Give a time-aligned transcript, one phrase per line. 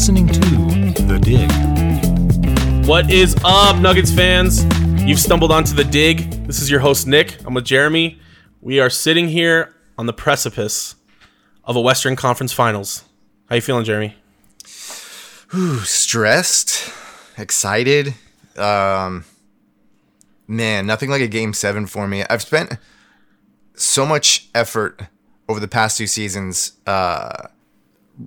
[0.00, 2.86] You're listening to The Dig.
[2.88, 4.64] What is up, Nuggets fans?
[5.06, 6.30] You've stumbled onto the dig.
[6.46, 7.36] This is your host, Nick.
[7.44, 8.18] I'm with Jeremy.
[8.62, 10.94] We are sitting here on the precipice
[11.64, 13.04] of a Western Conference Finals.
[13.50, 14.16] How you feeling, Jeremy?
[15.54, 16.90] Ooh, stressed,
[17.36, 18.14] excited.
[18.56, 19.26] Um,
[20.48, 22.24] man, nothing like a game seven for me.
[22.30, 22.78] I've spent
[23.74, 25.02] so much effort
[25.46, 27.48] over the past two seasons uh,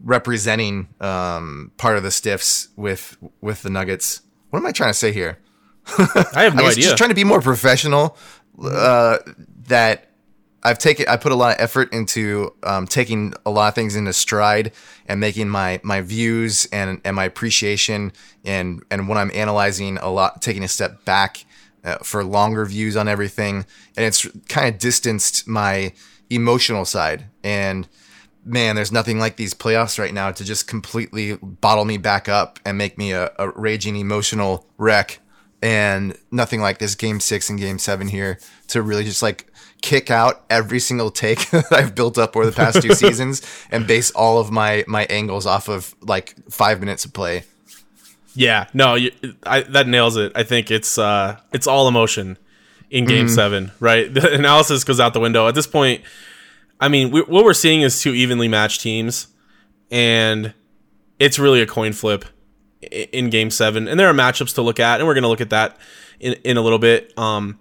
[0.04, 4.22] representing um, part of the stiffs with with the Nuggets.
[4.50, 5.40] What am I trying to say here?
[5.98, 6.84] I have no I idea.
[6.84, 8.18] just trying to be more professional.
[8.62, 9.18] Uh,
[9.68, 10.10] that
[10.62, 13.96] I've taken, I put a lot of effort into um, taking a lot of things
[13.96, 14.72] into stride
[15.08, 18.12] and making my my views and and my appreciation
[18.46, 21.46] and and when I'm analyzing a lot, taking a step back
[21.84, 23.66] uh, for longer views on everything,
[23.98, 25.94] and it's kind of distanced my
[26.30, 27.88] emotional side and.
[28.46, 32.60] Man, there's nothing like these playoffs right now to just completely bottle me back up
[32.66, 35.20] and make me a, a raging emotional wreck
[35.62, 39.50] and nothing like this game six and game seven here to really just like
[39.82, 43.42] kick out every single take that I've built up over the past two seasons
[43.72, 47.46] and base all of my my angles off of like five minutes of play.
[48.36, 49.12] yeah, no, you,
[49.46, 50.34] I, that nails it.
[50.36, 52.38] I think it's uh, it's all emotion
[52.90, 54.14] in Game Seven, right?
[54.14, 56.02] The analysis goes out the window at this point.
[56.84, 59.28] I mean, we, what we're seeing is two evenly matched teams,
[59.90, 60.54] and
[61.18, 62.26] it's really a coin flip
[62.82, 63.88] in Game Seven.
[63.88, 65.78] And there are matchups to look at, and we're going to look at that
[66.20, 67.18] in in a little bit.
[67.18, 67.58] Um,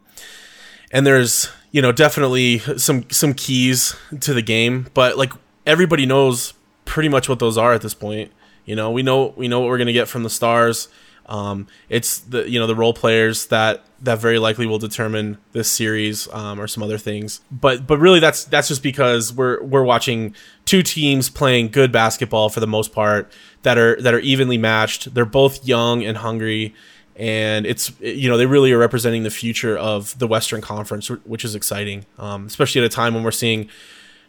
[0.90, 5.32] and there's you know definitely some some keys to the game, but like
[5.68, 6.52] everybody knows
[6.84, 8.32] pretty much what those are at this point.
[8.64, 10.88] You know, we know we know what we're going to get from the stars.
[11.26, 15.70] Um, it's the you know the role players that that very likely will determine this
[15.70, 17.40] series um, or some other things.
[17.50, 20.34] But but really that's that's just because we're we're watching
[20.64, 25.14] two teams playing good basketball for the most part that are that are evenly matched.
[25.14, 26.74] They're both young and hungry,
[27.16, 31.44] and it's you know they really are representing the future of the Western Conference, which
[31.44, 33.68] is exciting, um, especially at a time when we're seeing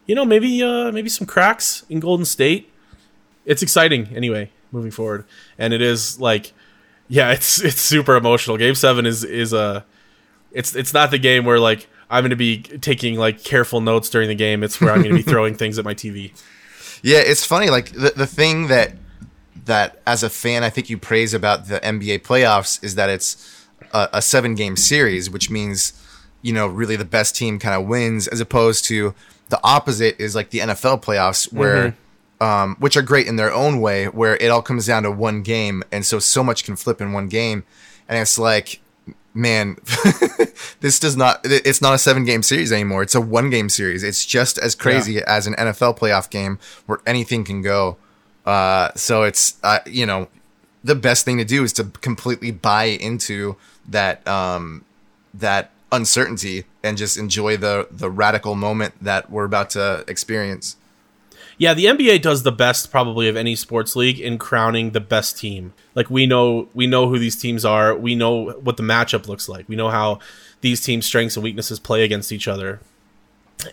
[0.06, 2.70] you know maybe uh, maybe some cracks in Golden State.
[3.46, 5.26] It's exciting anyway moving forward,
[5.58, 6.54] and it is like
[7.08, 8.58] yeah, it's it's super emotional.
[8.58, 9.86] Game seven is is a
[10.52, 14.10] it's it's not the game where like I'm going to be taking like careful notes
[14.10, 14.64] during the game.
[14.64, 16.32] It's where I'm going to be throwing things at my TV.
[17.02, 17.70] Yeah, it's funny.
[17.70, 18.94] Like the the thing that
[19.66, 23.68] that as a fan, I think you praise about the NBA playoffs is that it's
[23.94, 25.94] a, a seven game series, which means
[26.42, 29.14] you know really the best team kind of wins, as opposed to
[29.50, 31.90] the opposite is like the NFL playoffs where.
[31.90, 32.00] Mm-hmm.
[32.44, 35.44] Um, which are great in their own way, where it all comes down to one
[35.44, 37.64] game, and so so much can flip in one game,
[38.10, 38.82] and it's like,
[39.34, 39.78] man,
[40.82, 41.40] this does not.
[41.46, 43.02] It's not a seven game series anymore.
[43.02, 44.04] It's a one game series.
[44.04, 47.96] It's just as crazy as an NFL playoff game where anything can go.
[48.46, 50.28] Uh, so it's uh, you know,
[50.84, 53.56] the best thing to do is to completely buy into
[53.88, 54.84] that um,
[55.34, 60.76] that uncertainty and just enjoy the the radical moment that we're about to experience.
[61.58, 65.38] Yeah, the NBA does the best probably of any sports league in crowning the best
[65.38, 65.74] team.
[65.96, 67.96] Like we know we know who these teams are.
[67.96, 69.70] We know what the matchup looks like.
[69.70, 70.20] We know how
[70.62, 72.80] these teams' strengths and weaknesses play against each other.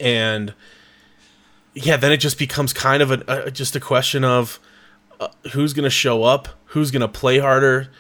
[0.01, 0.55] And
[1.75, 4.59] yeah, then it just becomes kind of a, a just a question of
[5.19, 7.91] uh, who's going to show up, who's going to play harder,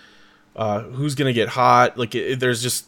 [0.57, 1.97] uh, who's going to get hot.
[1.97, 2.87] Like it, it- there's just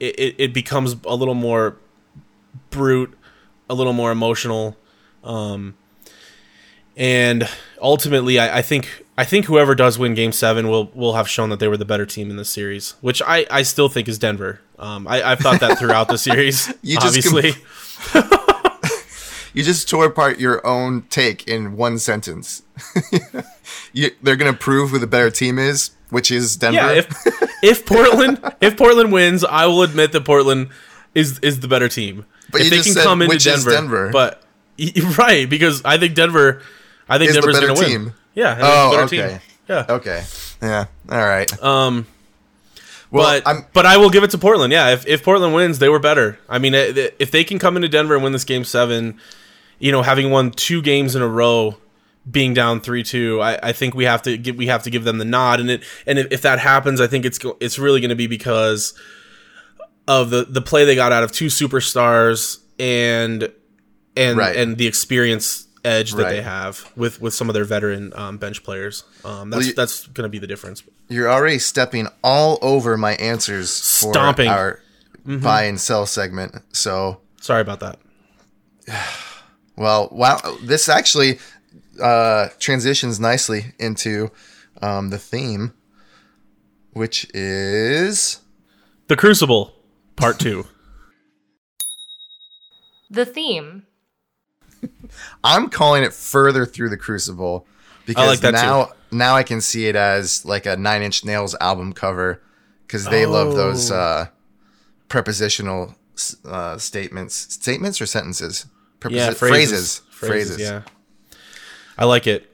[0.00, 1.76] it, it, becomes a little more
[2.70, 3.14] brute,
[3.70, 4.76] a little more emotional.
[5.22, 5.76] Um,
[6.96, 7.48] and
[7.80, 11.50] ultimately, I, I think I think whoever does win Game Seven will will have shown
[11.50, 14.18] that they were the better team in this series, which I, I still think is
[14.18, 14.60] Denver.
[14.78, 16.72] Um, I, I've thought that throughout the series.
[16.82, 17.62] You just com- obviously,
[19.54, 22.62] You just tore apart your own take in one sentence.
[23.92, 26.78] you, they're gonna prove who the better team is, which is Denver.
[26.78, 26.92] yeah.
[26.92, 30.70] If if Portland if Portland wins, I will admit that Portland
[31.14, 32.24] is is the better team.
[32.50, 34.10] But if you they just can said come into Denver, Denver.
[34.10, 34.42] but
[35.18, 36.62] right because I think Denver,
[37.14, 38.04] I think Denver's better going to win.
[38.06, 38.12] team.
[38.34, 39.28] Yeah, Oh, better okay.
[39.30, 39.40] team.
[39.68, 39.86] Yeah.
[39.88, 40.24] okay.
[40.62, 40.84] Yeah.
[41.10, 41.62] All right.
[41.62, 42.06] Um,
[43.10, 44.72] well, but I'm but I will give it to Portland.
[44.72, 46.38] Yeah, if, if Portland wins, they were better.
[46.48, 49.18] I mean, if they can come into Denver and win this game seven,
[49.78, 51.76] you know, having won two games in a row,
[52.30, 55.04] being down three two, I, I think we have to give we have to give
[55.04, 55.60] them the nod.
[55.60, 58.26] And it and if, if that happens, I think it's it's really going to be
[58.26, 58.94] because
[60.08, 63.52] of the the play they got out of two superstars and
[64.16, 64.56] and Right.
[64.56, 68.62] and the experience edge that they have with with some of their veteran um, bench
[68.62, 69.04] players.
[69.24, 70.82] Um, that's you- that's going to be the difference.
[71.08, 74.48] you're already stepping all over my answers for Stomping.
[74.48, 74.80] our
[75.24, 76.54] buy and sell segment.
[76.72, 77.98] So Sorry about that.
[79.74, 81.38] Well, wow, this actually
[82.00, 84.30] uh, transitions nicely into
[84.82, 85.72] um, the theme,
[86.92, 88.40] which is
[89.08, 89.72] The Crucible,
[90.14, 90.66] Part Two.
[93.10, 93.84] The theme.
[95.44, 97.66] I'm calling it further through the crucible
[98.06, 101.92] because like now now I can see it as like a Nine Inch Nails album
[101.92, 102.42] cover
[102.86, 103.96] because they love those Oh.
[103.96, 104.26] uh,
[105.08, 105.94] prepositional
[106.44, 108.66] uh, statements, statements or sentences,
[109.00, 110.56] Preposi- Yeah, phrases, phrases.
[110.56, 110.60] phrases.
[110.60, 110.82] Yeah,
[111.98, 112.48] I like it.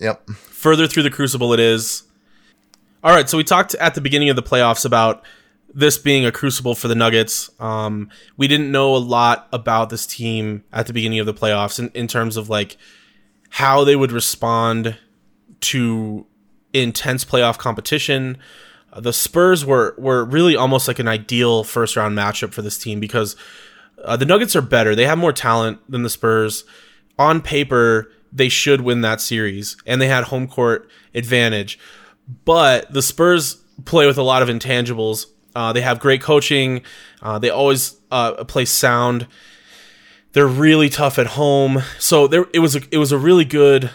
[0.00, 0.28] Yep.
[0.30, 2.02] further through the crucible it is.
[3.02, 5.24] All right, so we talked at the beginning of the playoffs about
[5.74, 7.50] this being a crucible for the Nuggets.
[7.60, 11.78] Um, we didn't know a lot about this team at the beginning of the playoffs
[11.78, 12.76] in, in terms of like
[13.50, 14.96] how they would respond
[15.60, 16.26] to
[16.72, 18.38] intense playoff competition.
[18.92, 22.78] Uh, the Spurs were were really almost like an ideal first round matchup for this
[22.78, 23.36] team because
[24.04, 24.94] uh, the Nuggets are better.
[24.94, 26.64] They have more talent than the Spurs.
[27.18, 31.78] On paper, they should win that series, and they had home court advantage.
[32.44, 35.26] But the Spurs play with a lot of intangibles.
[35.54, 36.82] Uh, they have great coaching.
[37.22, 39.26] Uh, they always uh, play sound.
[40.32, 41.82] They're really tough at home.
[41.98, 43.90] So there, it was a, it was a really good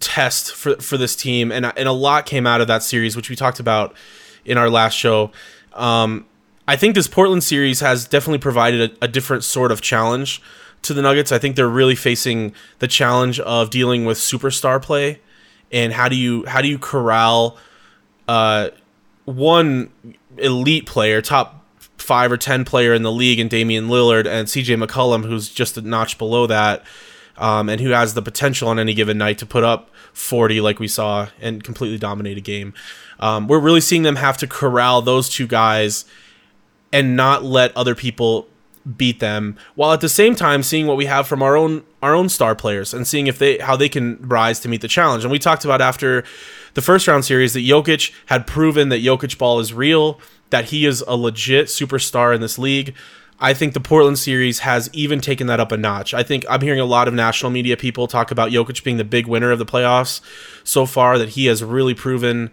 [0.00, 3.28] test for for this team, and and a lot came out of that series, which
[3.30, 3.94] we talked about
[4.44, 5.30] in our last show.
[5.74, 6.26] Um,
[6.68, 10.42] I think this Portland series has definitely provided a, a different sort of challenge
[10.82, 11.32] to the Nuggets.
[11.32, 15.20] I think they're really facing the challenge of dealing with superstar play,
[15.70, 17.58] and how do you how do you corral
[18.28, 18.70] uh,
[19.24, 19.90] one
[20.38, 21.64] elite player, top
[21.98, 24.76] five or ten player in the league, in Damian Lillard and C.J.
[24.76, 26.84] McCollum, who's just a notch below that,
[27.36, 30.78] um, and who has the potential on any given night to put up forty, like
[30.78, 32.74] we saw, and completely dominate a game.
[33.18, 36.04] Um, we're really seeing them have to corral those two guys
[36.92, 38.48] and not let other people
[38.96, 42.14] beat them while at the same time seeing what we have from our own our
[42.14, 45.24] own star players and seeing if they how they can rise to meet the challenge.
[45.24, 46.24] And we talked about after
[46.74, 50.86] the first round series that Jokic had proven that Jokic ball is real, that he
[50.86, 52.94] is a legit superstar in this league.
[53.38, 56.14] I think the Portland series has even taken that up a notch.
[56.14, 59.04] I think I'm hearing a lot of national media people talk about Jokic being the
[59.04, 60.20] big winner of the playoffs
[60.64, 62.50] so far that he has really proven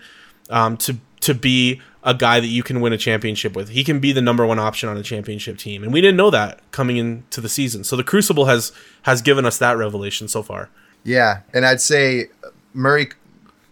[0.49, 3.69] um, to to be a guy that you can win a championship with.
[3.69, 6.29] He can be the number one option on a championship team, and we didn't know
[6.29, 7.83] that coming into the season.
[7.83, 8.71] So the Crucible has
[9.03, 10.69] has given us that revelation so far.
[11.03, 12.27] Yeah, and I'd say
[12.73, 13.09] Murray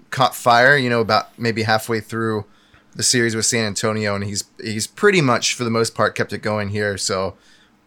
[0.10, 0.78] caught fire.
[0.78, 2.46] You know, about maybe halfway through
[2.96, 6.34] the series with San Antonio, and he's he's pretty much for the most part kept
[6.34, 6.98] it going here.
[6.98, 7.36] So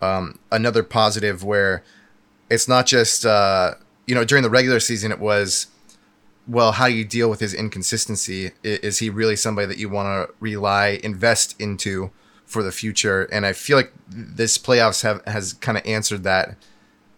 [0.03, 1.83] um, another positive where
[2.51, 3.75] it's not just uh,
[4.07, 5.69] you know during the regular season it was
[6.47, 8.53] well how do you deal with his inconsistency?
[8.63, 12.11] Is he really somebody that you want to rely invest into
[12.47, 13.25] for the future?
[13.33, 16.57] And I feel like this playoffs have has kind of answered that.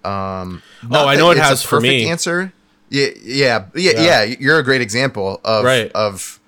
[0.04, 2.08] Um, Oh, I know it has for perfect me.
[2.08, 2.52] Answer.
[2.88, 4.22] Yeah, yeah, yeah, Yeah.
[4.24, 4.36] yeah.
[4.38, 5.90] You're a great example of Right.
[5.92, 6.38] of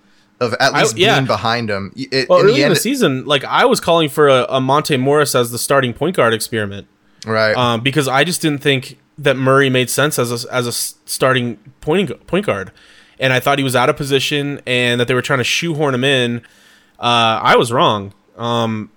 [0.41, 1.15] of at I- least yeah.
[1.17, 1.93] being behind him.
[1.97, 4.61] It, Well, in early the in the season, like I was calling for a, a
[4.61, 6.87] Monte Morris as the starting point guard experiment
[7.27, 7.57] right?
[7.57, 11.57] um, because I just didn't think that Murray made sense as a, as a starting
[11.81, 12.73] point point guard,
[13.19, 15.95] and I thought he was out of position and that they were trying to shoehorn
[15.95, 16.39] him in.
[16.99, 18.15] Uh, I was wrong.
[18.37, 18.91] Um,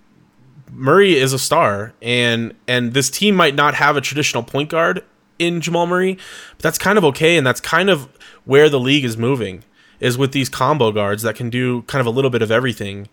[0.72, 5.04] Murray is a star, and and this team might not have a traditional point guard
[5.40, 6.18] in Jamal Murray,
[6.52, 8.08] but that's kind of okay, and that's kind of
[8.46, 9.64] where the league is moving
[10.00, 13.08] is with these combo guards that can do kind of a little bit of everything.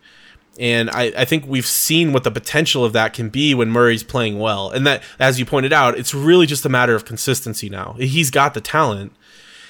[0.59, 4.03] And I, I think we've seen what the potential of that can be when Murray's
[4.03, 4.69] playing well.
[4.69, 7.95] And that, as you pointed out, it's really just a matter of consistency now.
[7.97, 9.13] He's got the talent.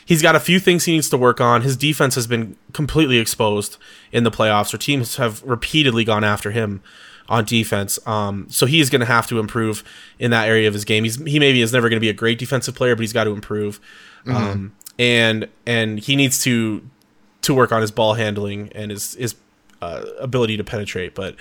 [0.04, 1.62] He's got a few things he needs to work on.
[1.62, 3.78] His defense has been completely exposed
[4.12, 6.82] in the playoffs, or teams have repeatedly gone after him
[7.28, 8.00] on defense.
[8.08, 9.84] Um, so he is going to have to improve
[10.18, 11.04] in that area of his game.
[11.04, 13.26] He's, he maybe is never going to be a great defensive player, but he's got
[13.26, 13.80] to improve.
[14.26, 16.88] Um, and and he needs to
[17.42, 19.36] to work on his ball handling and his his
[19.82, 21.16] uh, ability to penetrate.
[21.16, 21.34] But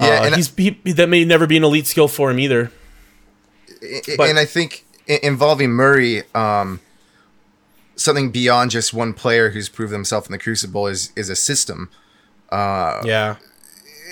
[0.00, 2.38] uh, Yeah, and I- he's he, that may never be an elite skill for him
[2.38, 2.70] either.
[4.16, 6.80] But- and I think involving Murray, um,
[7.96, 11.90] something beyond just one player who's proved himself in the Crucible is is a system.
[12.52, 13.36] yeah,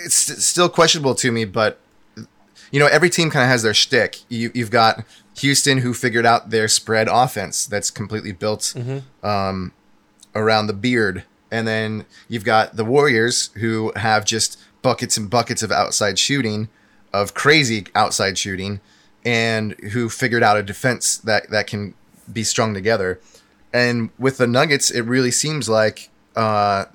[0.05, 1.79] It's still questionable to me, but
[2.71, 4.19] you know every team kind of has their shtick.
[4.29, 5.05] You, you've got
[5.39, 8.75] Houston who figured out their spread offense that's completely built
[9.23, 9.73] um,
[10.35, 15.63] around the beard, and then you've got the Warriors who have just buckets and buckets
[15.63, 16.71] of outside shooting,
[17.13, 18.81] of crazy outside shooting,
[19.25, 21.95] and who figured out a defense that that can
[22.33, 23.21] be strung together.
[23.73, 26.87] And with the Nuggets, it really seems like uh,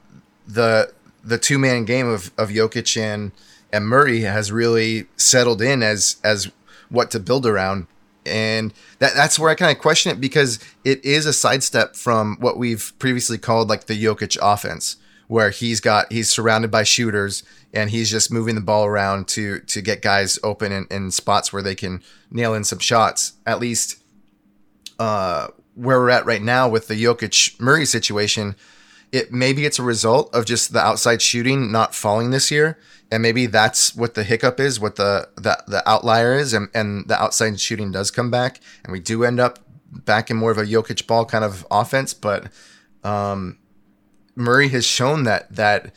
[0.47, 0.91] the
[1.23, 3.31] the two man game of of Jokic and
[3.71, 6.51] and Murray has really settled in as as
[6.89, 7.85] what to build around.
[8.27, 12.37] And that that's where I kind of question it because it is a sidestep from
[12.39, 17.43] what we've previously called like the Jokic offense, where he's got he's surrounded by shooters
[17.73, 21.51] and he's just moving the ball around to to get guys open in, in spots
[21.51, 23.33] where they can nail in some shots.
[23.45, 24.01] At least
[24.99, 28.55] uh, where we're at right now with the Jokic Murray situation,
[29.11, 32.77] it maybe it's a result of just the outside shooting not falling this year,
[33.11, 37.07] and maybe that's what the hiccup is, what the the, the outlier is, and, and
[37.07, 39.59] the outside shooting does come back, and we do end up
[39.91, 42.51] back in more of a Jokic ball kind of offense, but
[43.03, 43.57] um,
[44.35, 45.93] Murray has shown that that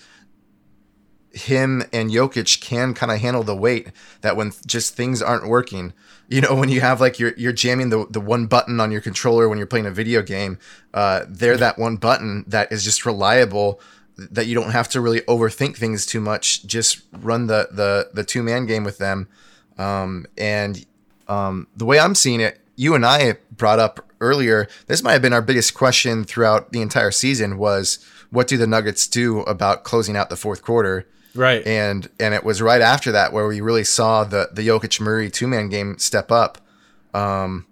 [1.33, 3.89] him and Jokic can kind of handle the weight
[4.21, 5.93] that when just things aren't working.
[6.29, 9.01] You know, when you have like you're you're jamming the the one button on your
[9.01, 10.59] controller when you're playing a video game,
[10.95, 13.81] uh, they're that one button that is just reliable
[14.17, 16.65] that you don't have to really overthink things too much.
[16.67, 19.29] Just run the the the two man game with them.
[19.79, 20.85] Um, and
[21.29, 25.23] um, the way I'm seeing it, you and I brought up earlier, this might have
[25.23, 29.85] been our biggest question throughout the entire season was what do the Nuggets do about
[29.85, 31.07] closing out the fourth quarter?
[31.35, 31.65] Right.
[31.67, 35.31] And and it was right after that where we really saw the the Jokic Murray
[35.31, 36.59] two man game step up.
[37.15, 37.67] Um,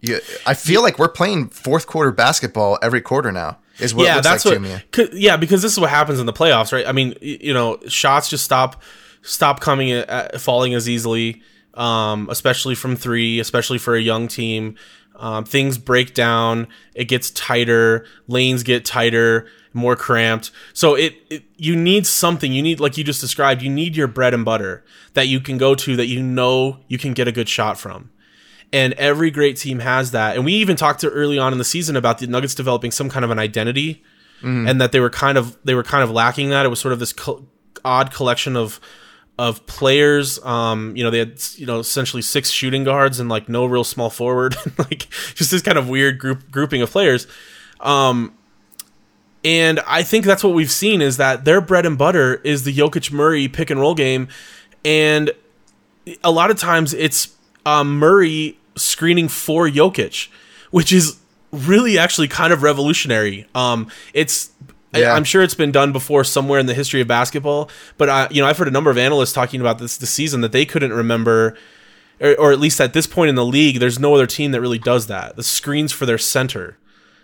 [0.00, 3.58] yeah, I feel like we're playing fourth quarter basketball every quarter now.
[3.78, 4.68] Is what yeah, it looks that's like what.
[4.68, 4.82] to me.
[4.92, 6.86] 'cause- yeah, because this is what happens in the playoffs, right?
[6.86, 8.82] I mean, you know, shots just stop
[9.22, 11.42] stop coming uh, falling as easily,
[11.74, 14.76] um, especially from three, especially for a young team.
[15.16, 16.68] Um, things break down.
[16.94, 18.04] It gets tighter.
[18.28, 20.50] Lanes get tighter, more cramped.
[20.72, 22.52] So it, it you need something.
[22.52, 23.60] You need like you just described.
[23.60, 26.96] You need your bread and butter that you can go to that you know you
[26.96, 28.10] can get a good shot from
[28.74, 30.34] and every great team has that.
[30.34, 33.08] And we even talked to early on in the season about the Nuggets developing some
[33.08, 34.02] kind of an identity,
[34.68, 36.66] and that they were kind of they were kind of lacking that.
[36.66, 37.46] It was sort of this co-
[37.84, 38.80] odd collection of
[39.38, 40.44] of players.
[40.44, 43.84] Um, you know, they had you know essentially six shooting guards and like no real
[43.84, 47.28] small forward, like just this kind of weird group grouping of players.
[47.78, 48.36] Um,
[49.44, 52.74] and I think that's what we've seen is that their bread and butter is the
[52.76, 54.28] Jokic Murray pick and roll game,
[54.84, 55.30] and
[56.22, 57.34] a lot of times it's
[57.66, 60.28] um, Murray screening for Jokic,
[60.70, 61.18] which is
[61.52, 63.46] really actually kind of revolutionary.
[63.54, 64.50] Um, it's
[64.92, 65.14] I- Yeah.
[65.14, 68.40] I'm sure it's been done before somewhere in the history of basketball, but I, you
[68.42, 70.92] know I've heard a number of analysts talking about this this season that they couldn't
[70.92, 71.56] remember.
[72.20, 74.60] Or, or at least at this point in the league, there's no other team that
[74.60, 75.34] really does that.
[75.34, 76.78] The screens for their center.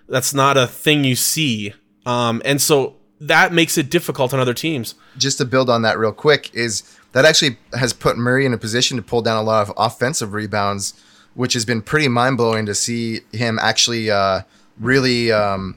[0.09, 1.75] That's not a thing you see.
[2.07, 4.95] Um, and so that makes it difficult on other teams.
[5.19, 8.59] just to build on that real quick is that actually has put Murray in a
[8.59, 10.95] position to pull down a lot of offensive rebounds,
[11.35, 14.43] which has been pretty mind blowing to see him actually uh,
[14.79, 15.77] really um,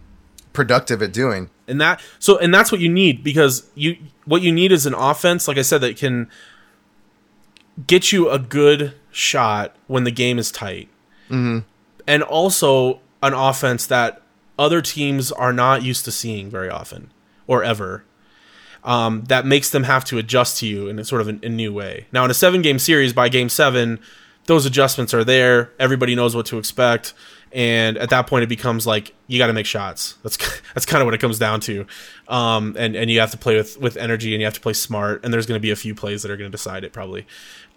[0.53, 1.50] productive at doing.
[1.68, 4.94] and that so and that's what you need because you what you need is an
[4.94, 6.30] offense like i said that can
[7.88, 10.89] get you a good shot when the game is tight
[11.30, 11.60] mm-hmm.
[12.06, 14.22] and also an offense that
[14.58, 17.12] other teams are not used to seeing very often
[17.48, 18.04] or ever
[18.84, 21.50] um, that makes them have to adjust to you in a sort of a, a
[21.50, 22.08] new way.
[22.12, 24.00] Now in a seven game series by game seven
[24.46, 25.72] those adjustments are there.
[25.80, 27.14] Everybody knows what to expect.
[27.54, 30.16] And at that point it becomes like you got to make shots.
[30.24, 30.38] That's
[30.74, 31.86] that's kind of what it comes down to.
[32.28, 34.74] Um, and and you have to play with with energy and you have to play
[34.74, 35.24] smart.
[35.24, 37.26] And there's going to be a few plays that are going to decide it probably.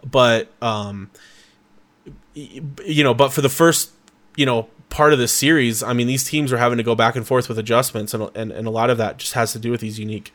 [0.04, 1.11] But um
[2.35, 3.90] you know but for the first
[4.37, 7.16] you know part of this series i mean these teams are having to go back
[7.16, 9.70] and forth with adjustments and and, and a lot of that just has to do
[9.70, 10.32] with these unique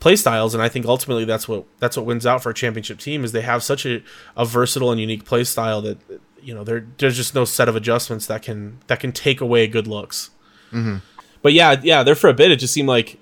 [0.00, 2.98] play styles and i think ultimately that's what that's what wins out for a championship
[2.98, 4.02] team is they have such a,
[4.36, 5.96] a versatile and unique play style that
[6.42, 9.66] you know there there's just no set of adjustments that can that can take away
[9.66, 10.30] good looks.
[10.72, 10.98] Mm-hmm.
[11.42, 13.18] But yeah yeah there for a bit it just seemed like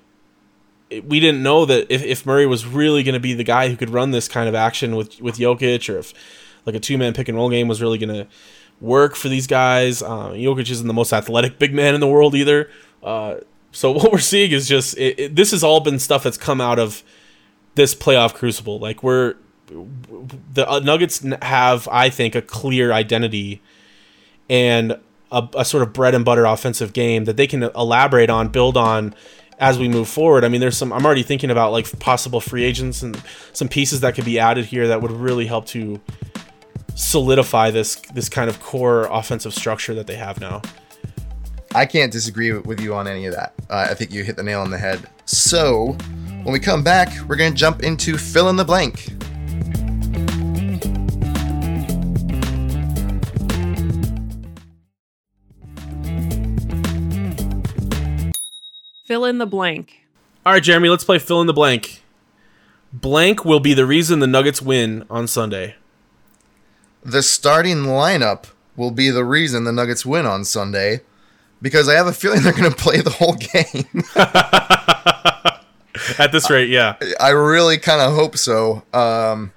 [0.91, 3.75] we didn't know that if, if Murray was really going to be the guy who
[3.75, 6.13] could run this kind of action with with Jokic, or if
[6.65, 8.27] like a two man pick and roll game was really going to
[8.81, 10.01] work for these guys.
[10.01, 12.69] Uh, Jokic isn't the most athletic big man in the world either.
[13.03, 13.35] Uh,
[13.71, 16.61] so what we're seeing is just it, it, this has all been stuff that's come
[16.61, 17.03] out of
[17.75, 18.79] this playoff crucible.
[18.79, 19.35] Like we're
[19.67, 23.61] the uh, Nuggets have, I think, a clear identity
[24.49, 24.99] and
[25.31, 28.77] a, a sort of bread and butter offensive game that they can elaborate on, build
[28.77, 29.15] on
[29.59, 30.43] as we move forward.
[30.43, 30.93] I mean, there's some.
[30.93, 33.21] I'm already thinking about like possible free agents and
[33.53, 35.99] some pieces that could be added here that would really help to
[36.95, 40.61] solidify this this kind of core offensive structure that they have now.
[41.73, 43.53] I can't disagree with you on any of that.
[43.69, 45.09] Uh, I think you hit the nail on the head.
[45.25, 45.97] So,
[46.43, 49.09] when we come back, we're going to jump into fill in the blank.
[59.05, 60.05] Fill in the blank.
[60.45, 62.03] All right, Jeremy, let's play fill in the blank.
[62.93, 65.75] Blank will be the reason the Nuggets win on Sunday.
[67.05, 68.45] The starting lineup
[68.75, 71.01] will be the reason the Nuggets win on Sunday
[71.61, 74.03] because I have a feeling they're going to play the whole game.
[76.19, 76.95] At this rate, yeah.
[77.19, 78.83] I really kind of hope so.
[78.93, 79.53] Um,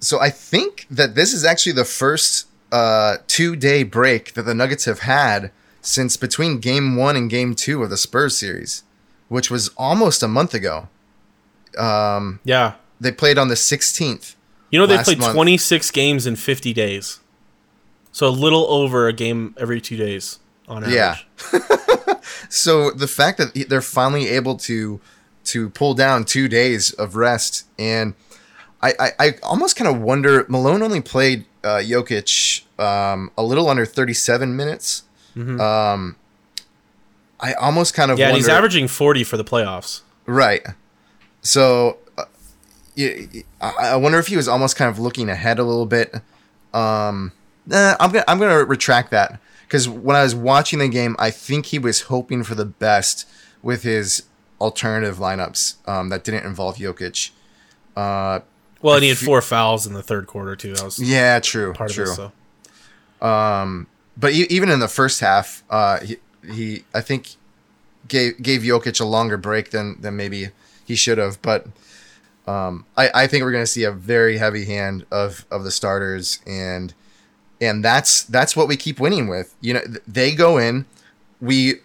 [0.00, 4.54] so I think that this is actually the first uh, two day break that the
[4.54, 8.82] Nuggets have had since between game one and game two of the Spurs series,
[9.28, 10.88] which was almost a month ago.
[11.78, 12.74] Um, Yeah.
[13.00, 14.33] they played on the 16th.
[14.74, 15.34] You know, they played month.
[15.34, 17.20] 26 games in 50 days.
[18.10, 20.94] So a little over a game every two days on average.
[20.96, 21.60] Yeah.
[22.48, 25.00] So the fact that they're finally able to
[25.44, 28.14] to pull down two days of rest, and
[28.82, 30.46] I I, I almost kind of wonder.
[30.48, 35.02] Malone only played uh, Jokic um, a little under thirty seven minutes.
[35.36, 36.16] Um,
[37.40, 38.20] I almost kind of Mm-hmm.
[38.20, 40.02] Yeah, wonder, he's averaging 40 for the playoffs.
[40.26, 40.62] right.
[41.42, 41.98] So.
[42.96, 46.14] I I wonder if he was almost kind of looking ahead a little bit.
[46.72, 47.32] Um,
[47.66, 51.30] nah, I'm gonna I'm gonna retract that because when I was watching the game, I
[51.30, 53.26] think he was hoping for the best
[53.62, 54.24] with his
[54.60, 57.30] alternative lineups um, that didn't involve Jokic.
[57.96, 58.40] Uh,
[58.82, 60.74] Well, and he had four fouls in the third quarter, too.
[60.74, 62.04] That was yeah, true, part true.
[62.04, 62.30] of it.
[63.20, 63.26] So.
[63.26, 63.86] Um,
[64.16, 66.16] But e- even in the first half, uh, he,
[66.48, 67.36] he I think
[68.06, 70.50] gave gave Jokic a longer break than than maybe
[70.84, 71.40] he should have.
[71.42, 71.66] But
[72.46, 75.70] um, I, I think we're going to see a very heavy hand of of the
[75.70, 76.92] starters, and
[77.60, 79.54] and that's that's what we keep winning with.
[79.60, 80.86] You know, they go in,
[81.40, 81.76] we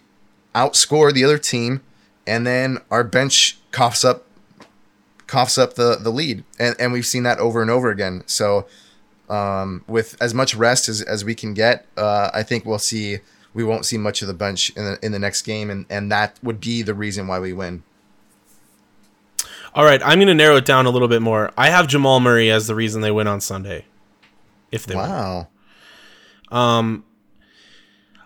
[0.54, 1.82] outscore the other team,
[2.28, 4.26] and then our bench coughs up
[5.28, 8.24] coughs up the the lead, and and we've seen that over and over again.
[8.26, 8.68] So
[9.30, 13.20] um, with as much rest as, as we can get, uh, I think we'll see
[13.54, 16.12] we won't see much of the bench in the in the next game, and and
[16.12, 17.84] that would be the reason why we win.
[19.76, 21.52] All right, I'm going to narrow it down a little bit more.
[21.58, 23.86] I have Jamal Murray as the reason they win on Sunday.
[24.72, 25.10] If they win.
[25.10, 25.48] Wow,
[26.52, 27.04] Um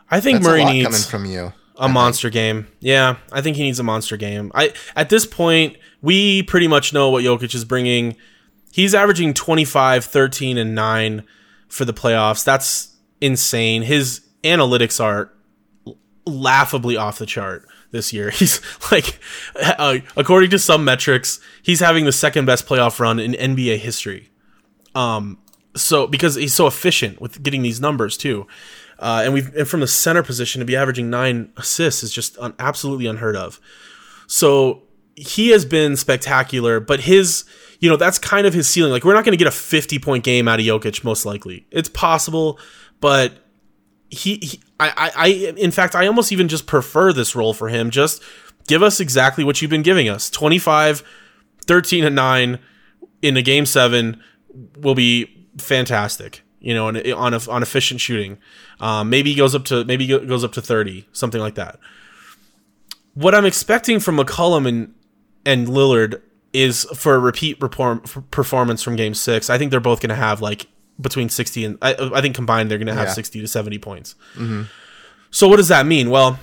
[0.09, 1.53] I think that's Murray needs coming from you.
[1.77, 2.67] a monster game.
[2.79, 4.51] Yeah, I think he needs a monster game.
[4.53, 8.15] I at this point, we pretty much know what Jokic is bringing.
[8.71, 11.23] He's averaging 25, 13 and 9
[11.67, 12.43] for the playoffs.
[12.43, 13.81] That's insane.
[13.83, 15.31] His analytics are
[16.25, 18.29] laughably off the chart this year.
[18.43, 18.59] He's
[18.91, 19.19] like
[19.55, 24.29] uh, according to some metrics, he's having the second best playoff run in NBA history.
[24.93, 25.37] Um
[25.75, 28.45] so because he's so efficient with getting these numbers too.
[28.99, 32.37] Uh, and we've and from the center position to be averaging nine assists is just
[32.37, 33.59] un, absolutely unheard of.
[34.27, 34.83] So
[35.15, 37.45] he has been spectacular, but his
[37.79, 38.91] you know that's kind of his ceiling.
[38.91, 41.65] Like we're not going to get a fifty point game out of Jokic most likely.
[41.71, 42.59] It's possible,
[43.01, 43.33] but
[44.09, 47.89] he, he I, I in fact I almost even just prefer this role for him.
[47.89, 48.21] Just
[48.67, 50.29] give us exactly what you've been giving us.
[50.29, 51.03] 25,
[51.65, 52.59] 13 and 9
[53.21, 54.21] in a game 7
[54.77, 56.41] will be fantastic.
[56.59, 58.37] You know, on on, on efficient shooting.
[58.79, 61.79] Um, maybe he goes up to maybe goes up to 30, something like that.
[63.15, 64.93] What I'm expecting from McCollum and
[65.45, 66.21] and Lillard
[66.53, 69.49] is for a repeat performance from game 6.
[69.49, 70.67] I think they're both going to have like
[71.01, 73.13] between 60 and I, I think combined they're going to have Yeah.
[73.13, 74.15] 60 to 70 points.
[75.31, 76.09] So what does that mean?
[76.09, 76.39] Well,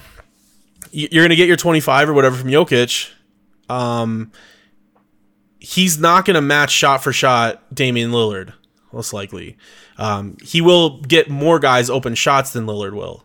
[0.90, 3.10] you're going to get your 25 or whatever from Jokic.
[3.68, 4.32] Um,
[5.60, 8.52] he's not going to match shot for shot Damian Lillard,
[8.92, 9.56] most likely.
[9.98, 13.24] Um, he will get more guys open shots than Lillard will,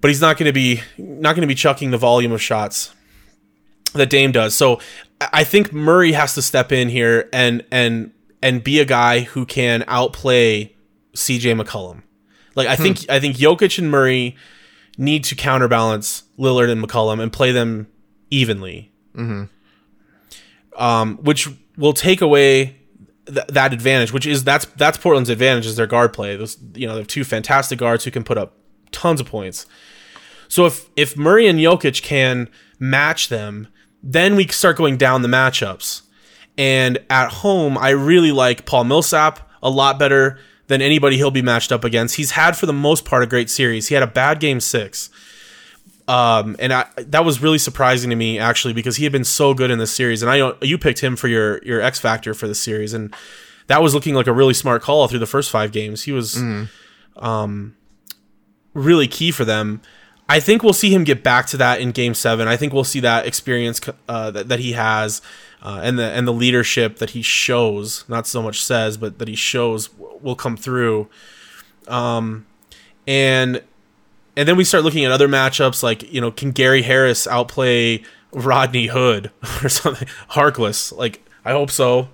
[0.00, 2.92] but he's not going to be not going to be chucking the volume of shots
[3.92, 4.54] that Dame does.
[4.54, 4.80] So
[5.20, 8.10] I think Murray has to step in here and and
[8.42, 10.74] and be a guy who can outplay
[11.14, 12.02] CJ McCollum.
[12.54, 14.36] Like I think I think Jokic and Murray
[14.98, 17.86] need to counterbalance Lillard and McCollum and play them
[18.30, 18.92] evenly.
[20.76, 22.76] Um, which will take away
[23.26, 26.36] th- that advantage, which is that's that's Portland's advantage is their guard play.
[26.36, 28.56] Those you know they have two fantastic guards who can put up
[28.92, 29.66] tons of points.
[30.48, 32.48] So if if Murray and Jokic can
[32.78, 33.68] match them,
[34.02, 36.02] then we start going down the matchups.
[36.60, 41.40] And at home, I really like Paul Millsap a lot better than anybody he'll be
[41.40, 42.16] matched up against.
[42.16, 43.88] He's had for the most part a great series.
[43.88, 45.08] He had a bad game six.
[46.06, 49.54] Um, and I, that was really surprising to me actually because he had been so
[49.54, 52.46] good in this series, and I you picked him for your your X factor for
[52.46, 53.14] the series, and
[53.68, 56.02] that was looking like a really smart call through the first five games.
[56.02, 56.36] He was
[57.16, 57.74] um,
[58.74, 59.80] really key for them.
[60.28, 62.46] I think we'll see him get back to that in Game Seven.
[62.48, 65.22] I think we'll see that experience uh, that, that he has,
[65.62, 69.28] uh, and the and the leadership that he shows, not so much says, but that
[69.28, 71.08] he shows will come through.
[71.88, 72.46] Um,
[73.06, 73.62] and
[74.36, 78.02] and then we start looking at other matchups like you know can Gary Harris outplay
[78.32, 79.30] Rodney Hood
[79.62, 82.08] or something Harkless like I hope so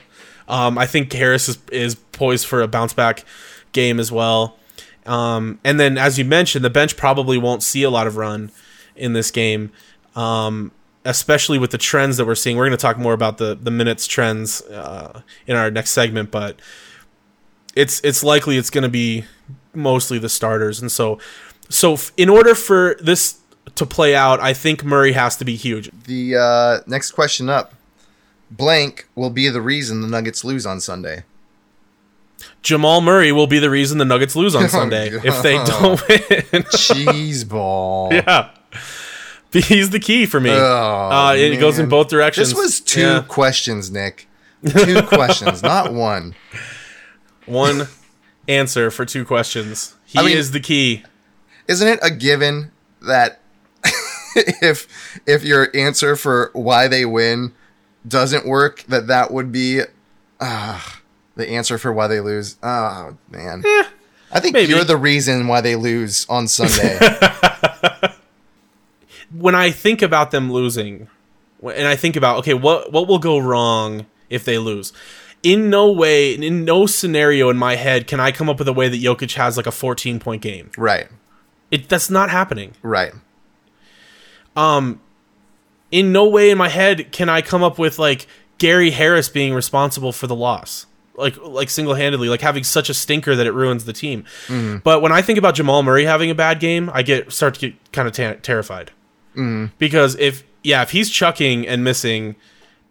[0.48, 3.24] Um, I think Harris is, is poised for a bounce back
[3.72, 4.56] game as well.
[5.04, 8.50] Um, and then, as you mentioned, the bench probably won't see a lot of run
[8.96, 9.70] in this game,
[10.14, 10.72] um,
[11.06, 12.56] especially with the trends that we're seeing.
[12.56, 16.30] We're going to talk more about the the minutes trends uh, in our next segment,
[16.30, 16.60] but
[17.74, 19.24] it's it's likely it's going to be
[19.74, 20.80] mostly the starters.
[20.80, 21.18] And so,
[21.68, 23.38] so f- in order for this
[23.74, 25.90] to play out, I think Murray has to be huge.
[26.04, 27.74] The uh, next question up
[28.50, 31.24] blank will be the reason the Nuggets lose on Sunday.
[32.62, 36.00] Jamal Murray will be the reason the Nuggets lose on Sunday if they don't
[36.52, 36.64] win.
[36.76, 38.12] Cheese ball.
[38.12, 38.50] yeah.
[39.52, 40.50] He's the key for me.
[40.50, 42.50] Oh, uh, it goes in both directions.
[42.50, 43.24] This was two Yeah.
[43.26, 44.28] questions, Nick.
[44.66, 46.35] Two questions, not one.
[47.44, 47.87] one
[48.48, 49.94] answer for two questions.
[50.04, 51.04] He I mean- is the key.
[51.68, 52.70] Isn't it a given
[53.02, 53.40] that
[54.35, 54.87] if
[55.26, 57.52] if your answer for why they win
[58.06, 59.82] doesn't work, that that would be
[60.40, 60.80] uh,
[61.37, 62.56] the answer for why they lose?
[62.62, 63.62] Oh man,
[64.32, 64.72] I think maybe.
[64.72, 66.98] you're the reason why they lose on Sunday.
[69.32, 71.08] When I think about them losing,
[71.62, 74.92] and I think about okay, what what will go wrong if they lose?
[75.42, 78.72] In no way, in no scenario in my head can I come up with a
[78.72, 80.70] way that Jokic has like a 14 point game.
[80.76, 81.08] right,
[81.70, 82.72] It that's not happening.
[82.82, 83.12] right.
[84.56, 85.00] Um,
[85.90, 88.26] in no way in my head can I come up with like
[88.58, 90.86] Gary Harris being responsible for the loss.
[91.16, 94.24] Like like single handedly, like having such a stinker that it ruins the team.
[94.84, 97.60] But when I think about Jamal Murray having a bad game, I get start to
[97.70, 98.90] get kind of ta- terrified
[99.79, 102.37] because if yeah, if he's chucking and missing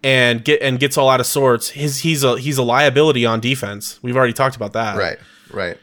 [0.04, 3.40] and get and gets all out of sorts, his he's a he's a liability on
[3.40, 4.00] defense.
[4.04, 5.18] We've already talked about that Right,
[5.52, 5.78] right.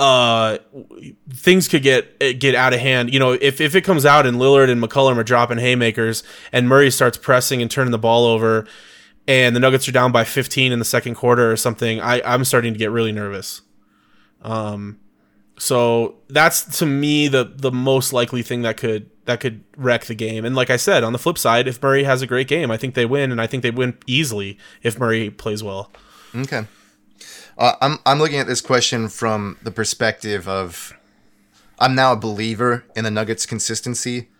[0.00, 0.58] uh
[1.32, 3.12] things could get get out of hand.
[3.12, 6.68] You know, if if it comes out and Lillard and McCollum are dropping haymakers and
[6.68, 8.66] Murray starts pressing and turning the ball over
[9.26, 12.44] and the Nuggets are down by 15 in the second quarter or something, I I'm
[12.44, 13.60] starting to get really nervous.
[14.42, 14.98] Um
[15.58, 20.14] so that's to me the the most likely thing that could that could wreck the
[20.14, 20.46] game.
[20.46, 22.78] And like I said, on the flip side, if Murray has a great game, I
[22.78, 25.92] think they win and I think they win easily if Murray plays well.
[26.34, 26.66] Okay.
[27.58, 30.94] Uh, I'm I'm looking at this question from the perspective of
[31.78, 34.30] I'm now a believer in the Nuggets' consistency.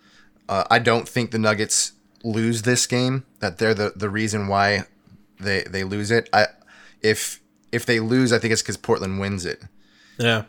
[0.48, 1.92] Uh, I don't think the Nuggets
[2.24, 3.26] lose this game.
[3.40, 4.84] That they're the, the reason why
[5.38, 6.30] they they lose it.
[6.32, 6.46] I
[7.02, 9.64] if if they lose, I think it's because Portland wins it.
[10.16, 10.44] Yeah.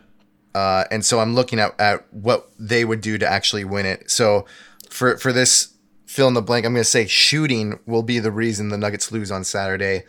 [0.54, 4.10] Uh, and so I'm looking at, at what they would do to actually win it.
[4.10, 4.46] So
[4.88, 5.74] for for this
[6.06, 9.12] fill in the blank, I'm going to say shooting will be the reason the Nuggets
[9.12, 10.04] lose on Saturday.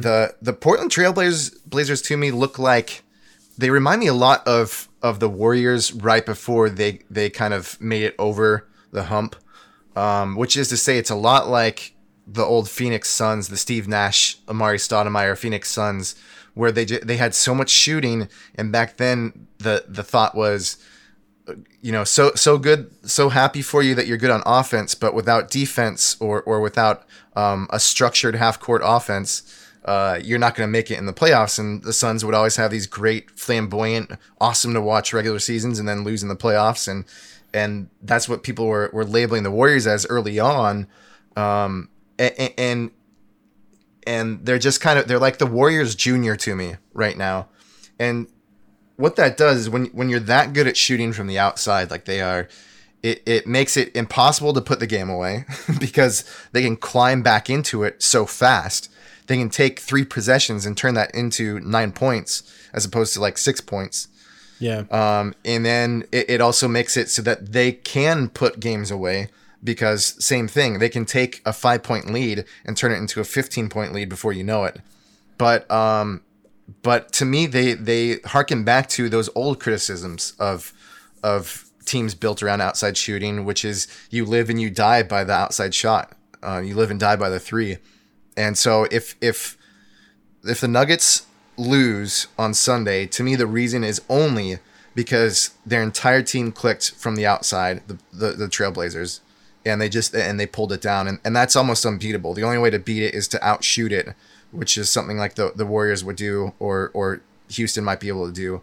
[0.00, 3.02] The the Portland Trailblazers Blazers to me look like
[3.58, 7.80] they remind me a lot of of the Warriors right before they they kind of
[7.80, 9.36] made it over the hump.
[9.94, 11.94] Um, which is to say, it's a lot like
[12.26, 16.14] the old Phoenix Suns, the Steve Nash, Amar'e Stoudemire Phoenix Suns,
[16.56, 20.78] where they they had so much shooting, and back then the the thought was,
[21.82, 25.14] you know, so so good, so happy for you that you're good on offense, but
[25.14, 27.04] without defense or or without
[27.36, 29.62] um, a structured half court offense.
[29.84, 32.56] Uh, you're not going to make it in the playoffs, and the Suns would always
[32.56, 36.88] have these great, flamboyant, awesome to watch regular seasons, and then lose in the playoffs,
[36.88, 37.04] and
[37.54, 40.88] and that's what people were, were labeling the Warriors as early on.
[41.36, 41.88] Um,
[42.18, 42.90] and, and
[44.06, 47.48] and they're just kind of they're like the Warriors junior to me right now.
[47.98, 48.28] And
[48.96, 52.04] what that does is when when you're that good at shooting from the outside like
[52.04, 52.48] they are,
[53.02, 55.44] it, it makes it impossible to put the game away
[55.80, 58.90] because they can climb back into it so fast.
[59.26, 62.42] They can take three possessions and turn that into nine points
[62.72, 64.08] as opposed to like six points.
[64.58, 64.84] Yeah.
[64.90, 69.28] Um, and then it, it also makes it so that they can put games away
[69.66, 73.24] because same thing, they can take a five point lead and turn it into a
[73.24, 74.80] 15 point lead before you know it.
[75.36, 76.22] But, um,
[76.82, 80.72] but to me, they, they harken back to those old criticisms of,
[81.22, 85.34] of teams built around outside shooting, which is you live and you die by the
[85.34, 86.12] outside shot.
[86.42, 87.76] Uh, you live and die by the three.
[88.36, 89.58] And so if, if,
[90.44, 91.26] if the Nuggets
[91.58, 94.58] lose on Sunday, to me the reason is only
[94.96, 99.20] because their entire team clicked from the outside, the the, the Trailblazers,
[99.66, 102.32] and they just and they pulled it down, and, and that's almost unbeatable.
[102.34, 104.14] The only way to beat it is to outshoot it,
[104.52, 108.26] which is something like the, the Warriors would do, or or Houston might be able
[108.26, 108.62] to do.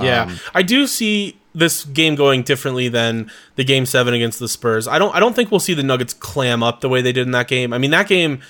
[0.00, 4.48] Yeah, Um, I do see this game going differently than the game seven against the
[4.48, 4.88] Spurs.
[4.88, 5.14] I don't.
[5.14, 7.46] I don't think we'll see the Nuggets clam up the way they did in that
[7.46, 7.72] game.
[7.72, 8.40] I mean, that game,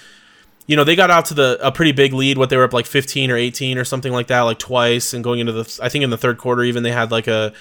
[0.67, 2.39] you know, they got out to the a pretty big lead.
[2.39, 5.23] What they were up like fifteen or eighteen or something like that, like twice, and
[5.23, 5.79] going into the.
[5.83, 7.53] I think in the third quarter, even they had like a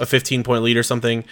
[0.00, 1.24] a fifteen point lead or something,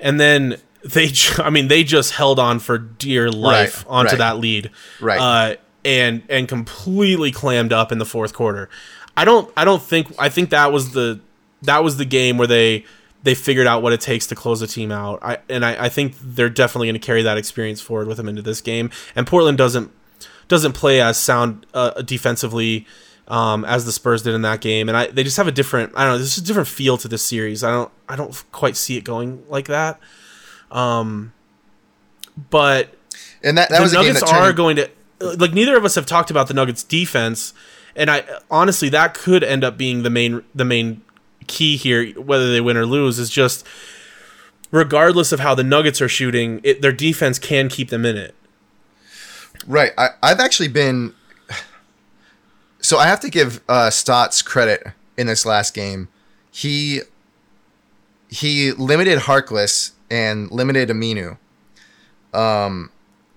[0.00, 0.56] and then
[0.92, 1.10] they.
[1.38, 4.18] I mean, they just held on for dear life Right, onto right.
[4.18, 4.70] that lead.
[5.00, 5.20] Right.
[5.20, 8.68] Uh, and and completely clammed up in the fourth quarter.
[9.16, 11.20] I don't I don't think I think that was the
[11.62, 12.84] that was the game where they
[13.22, 15.20] they figured out what it takes to close a team out.
[15.22, 18.28] I and I, I think they're definitely going to carry that experience forward with them
[18.28, 18.90] into this game.
[19.14, 19.90] And Portland doesn't
[20.48, 22.86] doesn't play as sound uh, defensively
[23.28, 25.92] um, as the Spurs did in that game, and I they just have a different
[25.96, 27.62] I don't know there's a different feel to this series.
[27.64, 29.98] I don't I don't quite see it going like that.
[30.70, 31.32] Um,
[32.50, 32.94] but
[33.42, 36.06] And that, that the was Nuggets that are going to like neither of us have
[36.06, 37.54] talked about the Nuggets defense,
[37.94, 41.02] and I honestly that could end up being the main the main
[41.46, 43.66] key here, whether they win or lose, is just
[44.70, 48.34] regardless of how the Nuggets are shooting, it, their defense can keep them in it.
[49.66, 49.92] Right.
[49.96, 51.14] I, I've actually been.
[52.80, 56.08] So I have to give uh, Stotts credit in this last game.
[56.50, 57.00] He
[58.28, 61.38] he limited Harkless and limited Aminu,
[62.32, 62.90] um,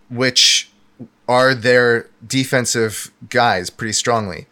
[0.09, 0.71] which
[1.27, 4.47] are their defensive guys pretty strongly,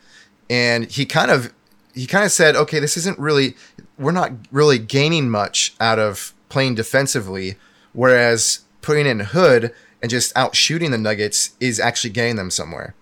[0.49, 1.53] and he kind of
[1.93, 3.55] he kind of said, okay, this isn't really
[3.97, 7.55] we're not really gaining much out of playing defensively,
[7.93, 12.93] whereas putting in Hood and just out shooting the Nuggets is actually getting them somewhere.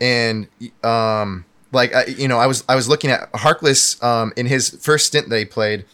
[0.00, 0.48] And
[0.82, 4.70] um, like I, you know, I was I was looking at Harkless um, in his
[4.70, 5.84] first stint that he played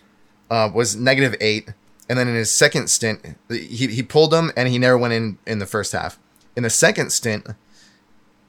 [0.51, 1.71] uh, was negative eight,
[2.09, 5.39] and then in his second stint he he pulled them and he never went in
[5.47, 6.19] in the first half.
[6.57, 7.47] In the second stint,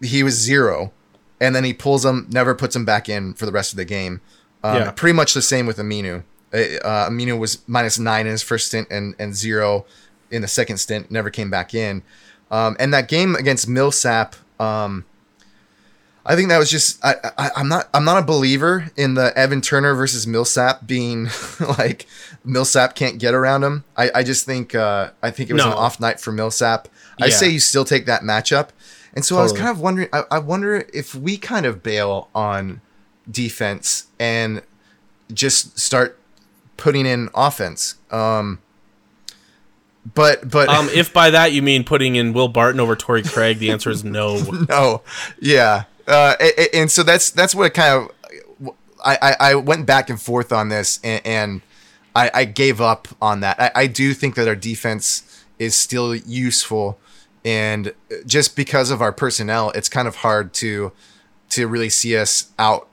[0.02, 0.92] he was zero,
[1.40, 3.86] and then he pulls them, never puts them back in for the rest of the
[3.86, 4.22] game.
[4.64, 4.92] Um, Yeah.
[4.92, 6.24] Pretty much the same with Aminu.
[6.54, 9.86] Uh, uh, Aminu was minus nine in his first stint and, and zero
[10.30, 12.04] in the second stint, never came back in.
[12.52, 15.06] Um, and that game against Millsap, um,
[16.26, 19.38] I think that was just I, I I'm not I'm not a believer in the
[19.38, 21.28] Evan Turner versus Millsap being
[21.78, 22.08] like
[22.44, 23.84] Millsap can't get around him.
[23.96, 25.72] I, I just think uh, I think it was No.
[25.72, 26.88] an off night for Millsap.
[27.22, 28.70] I say you still take that matchup.
[29.14, 32.30] And so I was kind of wondering I, I wonder if we kind of bail
[32.36, 32.82] on
[33.30, 34.62] defense and
[35.34, 36.20] just start
[36.78, 37.96] putting in offense.
[38.12, 38.60] Um
[40.14, 43.60] but but Um, if by that you mean putting in Will Barton over Torrey Craig,
[43.60, 44.38] the answer is no.
[44.70, 45.02] no,
[45.40, 46.36] yeah, uh,
[46.74, 48.12] and so that's that's what kind of
[49.06, 51.62] I, I, went back and forth on this, and, and
[52.16, 53.60] I, I gave up on that.
[53.60, 56.98] I, I do think that our defense is still useful,
[57.44, 57.94] and
[58.26, 60.92] just because of our personnel, it's kind of hard to
[61.52, 62.88] to really see us out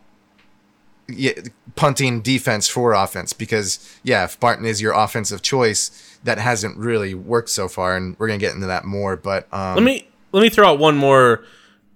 [1.74, 7.14] punting defense for offense because yeah, if Barton is your offensive choice, that hasn't really
[7.14, 9.16] worked so far, and we're gonna get into that more.
[9.16, 11.44] But um, let me let me throw out one more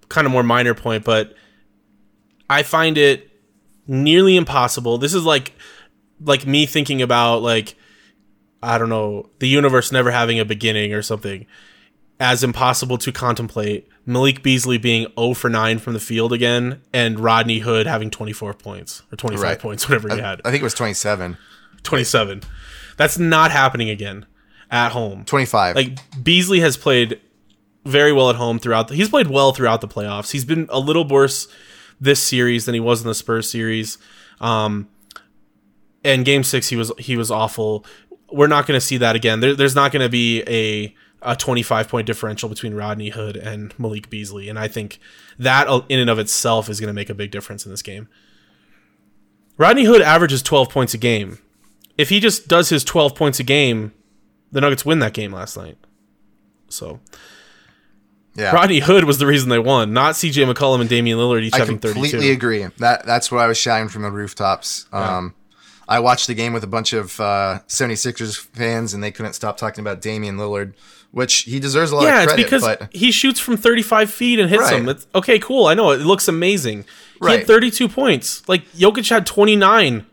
[0.09, 1.33] kind of more minor point, but
[2.49, 3.29] I find it
[3.87, 4.97] nearly impossible.
[4.97, 5.53] This is like
[6.21, 7.75] like me thinking about like
[8.63, 11.45] I don't know, the universe never having a beginning or something.
[12.19, 17.19] As impossible to contemplate Malik Beasley being 0 for 9 from the field again and
[17.19, 19.59] Rodney Hood having 24 points or 25 Right.
[19.59, 20.41] points, whatever he had.
[20.43, 21.37] I think it was 27.
[21.83, 22.41] 27.
[22.97, 24.25] That's not happening again
[24.71, 25.25] at home.
[25.25, 25.75] 25.
[25.75, 27.21] Like Beasley has played
[27.87, 28.89] very well at home throughout.
[28.89, 30.31] The, he's played well throughout the playoffs.
[30.31, 31.47] He's been a little worse
[31.99, 33.97] this series than he was in the Spurs series.
[34.39, 34.89] Um,
[36.03, 37.85] and Game Six, he was he was awful.
[38.31, 39.39] We're not going to see that again.
[39.39, 43.77] There, there's not going to be a a 25 point differential between Rodney Hood and
[43.79, 44.99] Malik Beasley, and I think
[45.39, 48.07] that in and of itself is going to make a big difference in this game.
[49.57, 51.39] Rodney Hood averages 12 points a game.
[51.97, 53.91] If he just does his 12 points a game,
[54.51, 55.77] the Nuggets win that game last night.
[56.69, 56.99] So
[58.37, 58.51] yeah.
[58.51, 61.57] Rodney Hood was the reason they won, not CJ McCollum and Damian Lillard each I
[61.57, 62.31] having completely 32.
[62.33, 62.65] agree.
[62.77, 64.85] That that's what I was shouting from the rooftops.
[64.93, 65.33] Um,
[65.89, 69.57] I watched the game with a bunch of uh, 76ers fans, and they couldn't stop
[69.57, 70.73] talking about Damian Lillard,
[71.11, 74.37] which he deserves a lot Yeah, of it's because but he shoots from 35 feet
[74.39, 74.71] and hits Right.
[74.77, 74.89] them.
[74.89, 75.65] It's, okay, cool.
[75.67, 76.83] I know it looks amazing.
[76.83, 77.39] He Right.
[77.39, 78.43] had 32 points.
[78.49, 80.05] Like Jokic had 29.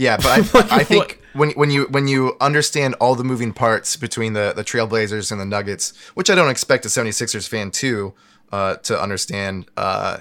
[0.00, 3.52] Yeah, but I, Like, I think when when you when you understand all the moving
[3.52, 7.70] parts between the the Trailblazers and the Nuggets, which I don't expect a 76ers fan
[7.72, 8.14] to
[8.50, 10.18] uh, to understand, uh,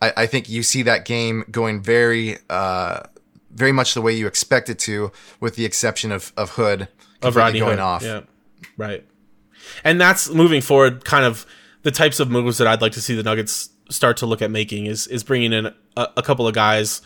[0.00, 3.00] I, I think you see that game going very uh,
[3.50, 5.10] very much the way you expect it to,
[5.40, 6.88] with the exception of of Hood
[7.20, 7.80] of Rodney going Hood.
[7.80, 8.02] off.
[8.02, 8.20] Yeah,
[8.76, 9.04] right.
[9.82, 11.04] And that's moving forward.
[11.04, 11.46] Kind of
[11.82, 14.52] the types of moves that I'd like to see the Nuggets start to look at
[14.52, 17.02] making is is bringing in a, a couple of guys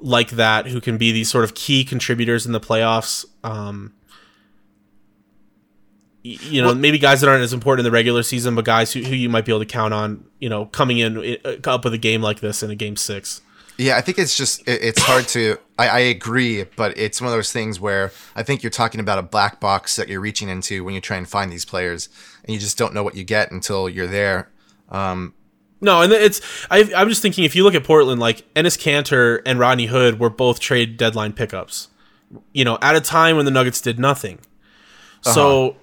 [0.00, 3.24] like that who can be these sort of key contributors in the playoffs.
[3.42, 3.94] Um,
[6.22, 9.00] you know, maybe guys that aren't as important in the regular season, but guys who,
[9.02, 10.24] who you might be able to count on.
[10.40, 13.40] You know, coming in uh, up with a game like this in a game six.
[13.78, 15.56] Yeah, I think it's just it, it's hard to.
[15.78, 19.18] I, I agree, but it's one of those things where I think you're talking about
[19.18, 22.08] a black box that you're reaching into when you try and find these players,
[22.44, 24.50] and you just don't know what you get until you're there.
[24.90, 25.34] Um,
[25.80, 29.40] No, and it's I, I'm just thinking if you look at Portland, like Enes Kanter
[29.46, 31.88] and Rodney Hood were both trade deadline pickups.
[32.52, 34.38] You know, at a time when the Nuggets did nothing.
[35.24, 35.32] Uh-huh.
[35.32, 35.76] So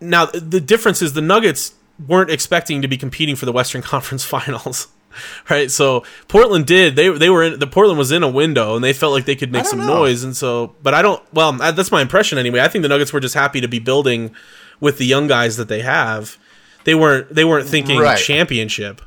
[0.00, 1.74] now the difference is the Nuggets
[2.06, 4.88] weren't expecting to be competing for the Western Conference Finals.
[5.48, 6.94] Right, so Portland did.
[6.94, 9.34] They they were in the Portland was in a window, and they felt like they
[9.34, 9.86] could make some know.
[9.86, 10.22] noise.
[10.22, 11.22] And so, but I don't.
[11.32, 12.60] Well, that's my impression anyway.
[12.60, 14.34] I think the Nuggets were just happy to be building
[14.78, 16.36] with the young guys that they have.
[16.84, 17.34] They weren't.
[17.34, 18.18] They weren't thinking Right.
[18.18, 19.00] championship.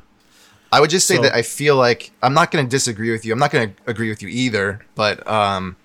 [0.72, 3.24] I would just say So- that I feel like I'm not going to disagree with
[3.24, 3.32] you.
[3.32, 5.76] I'm not going to agree with you either, but um,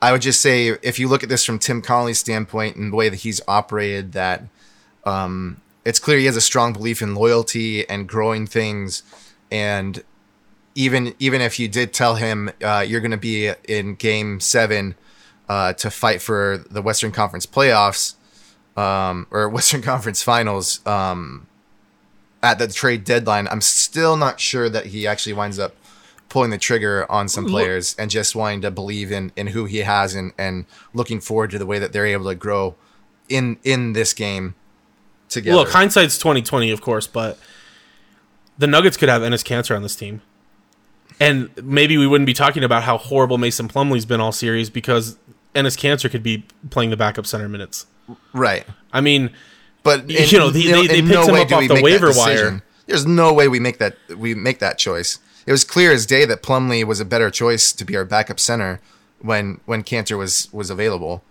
[0.00, 2.96] I would just say if you look at this from Tim Connolly's standpoint and the
[2.96, 4.42] way that he's operated, that
[5.04, 9.02] um, it's clear he has a strong belief in loyalty and growing things,
[9.50, 10.02] and
[10.74, 14.94] even even if you did tell him uh, you're going to be in Game Seven
[15.48, 18.14] uh, to fight for the Western Conference playoffs
[18.76, 20.84] um, or Western Conference Finals.
[20.86, 21.46] Um,
[22.44, 25.74] at the trade deadline, I'm still not sure that he actually winds up
[26.28, 29.78] pulling the trigger on some players and just wanting to believe in, in who he
[29.78, 32.74] has and, and looking forward to the way that they're able to grow
[33.30, 34.54] in in this game
[35.30, 35.56] together.
[35.56, 37.38] Look, hindsight's twenty twenty, of course, but
[38.58, 40.20] the Nuggets could have Enes Kanter on this team,
[41.18, 45.16] and maybe we wouldn't be talking about how horrible Mason Plumlee's been all series because
[45.54, 47.86] Enes Kanter could be playing the backup center minutes.
[48.34, 48.66] right.
[48.92, 49.30] I mean,
[49.84, 52.62] But You know, they- they- they in picked him way up off the waiver wire.
[52.88, 55.18] There's no way we make that we make that choice.
[55.46, 58.40] It was clear as day that Plumlee was a better choice to be our backup
[58.40, 58.80] center
[59.20, 61.22] when when Kanter was was available.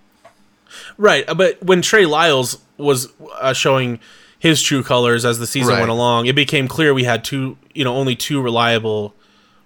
[0.97, 1.25] right?
[1.35, 3.07] But when Trey Lyles was
[3.39, 3.99] uh, showing
[4.39, 5.79] his true colors as the season Right.
[5.79, 9.13] went along, it became clear we had two, you know, only two reliable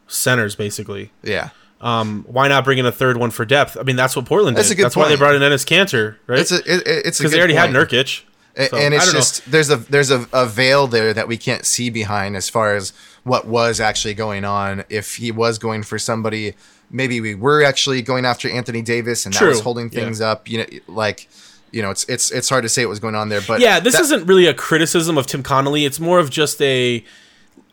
[0.08, 1.12] centers basically.
[1.24, 1.50] Yeah.
[1.80, 3.78] Um, why not bring in a third one for depth?
[3.80, 4.74] I mean, that's what Portland That's did.
[4.74, 6.40] a good that's why they brought in Enes Kanter, right?
[6.40, 7.74] It's a it- it's because they already point.
[7.74, 8.22] had Nurkic.
[8.58, 9.20] So, and it's don't know.
[9.20, 12.76] just there's a there's a, a veil there that we can't see behind as far
[12.76, 12.92] as
[13.24, 14.84] what was actually going on.
[14.90, 16.56] If he was going for somebody,
[16.90, 19.50] maybe we were actually going after Anthony Davis, and that True.
[19.50, 20.00] was holding Yeah.
[20.04, 20.50] things up.
[20.50, 21.30] You know, like
[21.72, 23.42] you know, it's it's it's hard to say what was going on there.
[23.48, 25.86] But yeah, this that- isn't really a criticism of Tim Connolly.
[25.86, 27.04] It's more of just a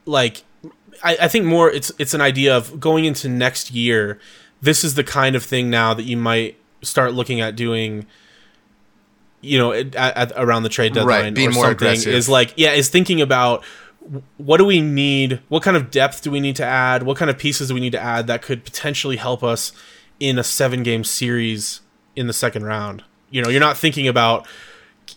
[0.04, 0.42] like
[1.02, 4.18] I, I think more it's it's an idea of going into next year.
[4.60, 8.06] This is the kind of thing now that you might start looking at doing.
[9.44, 12.14] You know, at, at, around the trade deadline, right, being or more something aggressive.
[12.14, 13.64] is like yeah, is thinking about
[14.36, 15.40] what do we need?
[15.48, 17.02] What kind of depth do we need to add?
[17.04, 19.72] What kind of pieces do we need to add that could potentially help us
[20.20, 21.80] in a seven game series
[22.14, 23.04] in the second round?
[23.30, 24.46] You know, you're not thinking about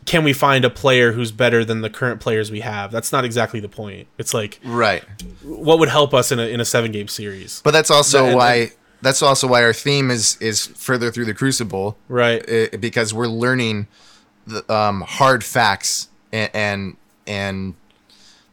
[0.06, 2.92] can we find a player who's better than the current players we have?
[2.92, 4.08] That's not exactly the point.
[4.18, 5.04] It's like right.
[5.44, 8.72] what would help us in a in a seven game series, But that's also why
[9.02, 12.42] that's also why our theme is is further through the crucible, right?
[12.80, 13.88] because we're learning
[14.48, 17.76] the um, hard facts and, and and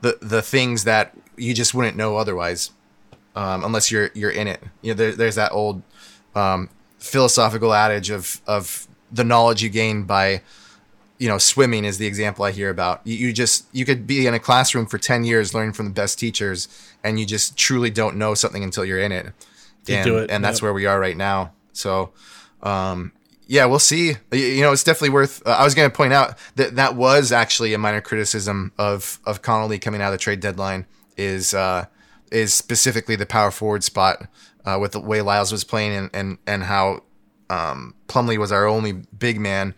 [0.00, 2.70] the the things that you just wouldn't know otherwise,
[3.34, 4.62] um, unless you're you're in it.
[4.82, 5.82] You know, there, there's that old
[6.34, 10.42] um, philosophical adage of of the knowledge you gain by
[11.18, 13.00] you know swimming is the example I hear about.
[13.04, 15.92] You, you just you could be in a classroom for ten years learning from the
[15.92, 16.68] best teachers,
[17.02, 19.26] and you just truly don't know something until you're in it.
[19.86, 20.62] You and, do it, and that's yep.
[20.62, 21.52] where we are right now.
[21.72, 22.10] So,
[22.62, 23.12] um,
[23.46, 24.16] yeah, we'll see.
[24.32, 25.46] You- know, it's definitely worth.
[25.46, 29.20] Uh, I was going to point out that that was actually a minor criticism of
[29.24, 31.86] of Connolly coming out of the trade deadline is uh,
[32.30, 34.26] is specifically the power forward spot
[34.64, 37.02] uh, with the way Lyles was playing and and and how
[37.50, 39.74] um, Plumlee was our only big man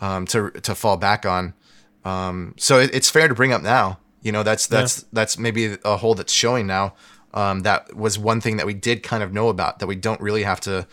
[0.00, 1.54] um, to to fall back on.
[2.04, 3.98] Um, so it, it's fair to bring up now.
[4.22, 6.94] You know, that's that's that's maybe a hole that's showing now.
[7.34, 10.20] Um, that was one thing that we did kind of know about that we don't
[10.20, 10.86] really have to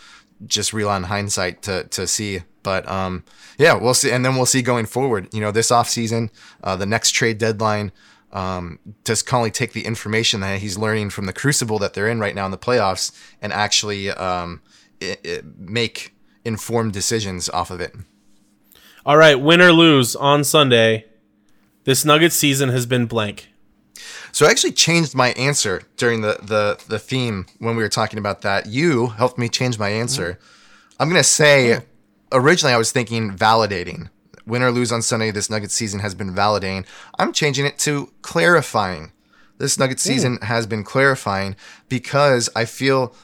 [0.48, 2.42] just real on hindsight to to see.
[2.64, 3.24] But um,
[3.58, 5.34] yeah, we'll see, and then we'll see going forward.
[5.34, 6.30] You know, this offseason,
[6.64, 7.92] uh, the next trade deadline.
[8.32, 12.20] Um, does Connolly take the information that he's learning from the crucible that they're in
[12.20, 13.12] right now in the playoffs
[13.44, 14.60] and actually um,
[15.04, 17.94] i i make informed decisions off of it?
[19.06, 21.06] All right, win or lose on Sunday.
[21.84, 23.53] This Nuggets season has been blank.
[24.34, 28.18] So I actually changed my answer during the, the, the theme when we were talking
[28.18, 28.66] about that.
[28.66, 30.34] You helped me change my answer.
[30.34, 31.02] Mm-hmm.
[31.02, 31.82] I'm going to say,
[32.32, 34.10] originally I was thinking validating.
[34.48, 36.86] Win or lose on Sunday, this Nuggets season has been validating.
[37.20, 39.12] I'm changing it to clarifying.
[39.60, 41.56] This Nuggets season has been clarifying
[41.88, 43.16] because I feel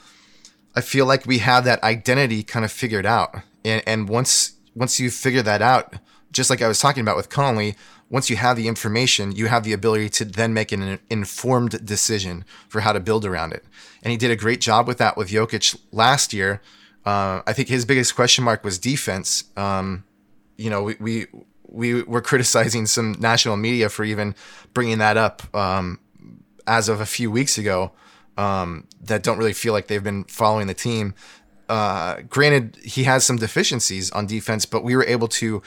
[0.75, 3.35] I feel like we have that identity kind of figured out.
[3.65, 5.95] And and once once you figure that out,
[6.31, 7.75] just like I was talking about with Connolly,
[8.09, 12.43] once you have the information, you have the ability to then make an informed decision
[12.67, 13.63] for how to build around it.
[14.03, 16.61] And he did a great job with that with Jokic last year.
[17.05, 19.43] Uh, I think his biggest question mark was defense.
[19.55, 20.03] Um,
[20.57, 21.27] you know, we, we
[21.71, 24.35] we were criticizing some national media for even
[24.73, 25.99] bringing that up um,
[26.65, 27.91] as of a few weeks ago
[28.37, 31.13] um, that don't really feel like they've been following the team.
[31.67, 35.61] Uh, granted, he has some deficiencies on defense, but we were able to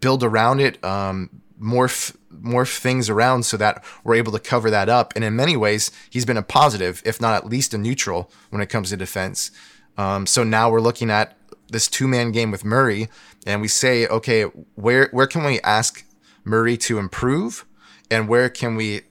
[0.00, 4.88] build around it, um, morph morph things around so that we're able to cover that
[4.88, 5.12] up.
[5.14, 8.62] And in many ways, he's been a positive, if not at least a neutral, when
[8.62, 9.50] it comes to defense.
[9.98, 11.36] Um, so now we're looking at
[11.68, 13.08] this two man game with Murray,
[13.46, 14.42] and we say, okay,
[14.74, 16.04] where where can we ask
[16.44, 17.64] Murray to improve,
[18.10, 19.02] and where can we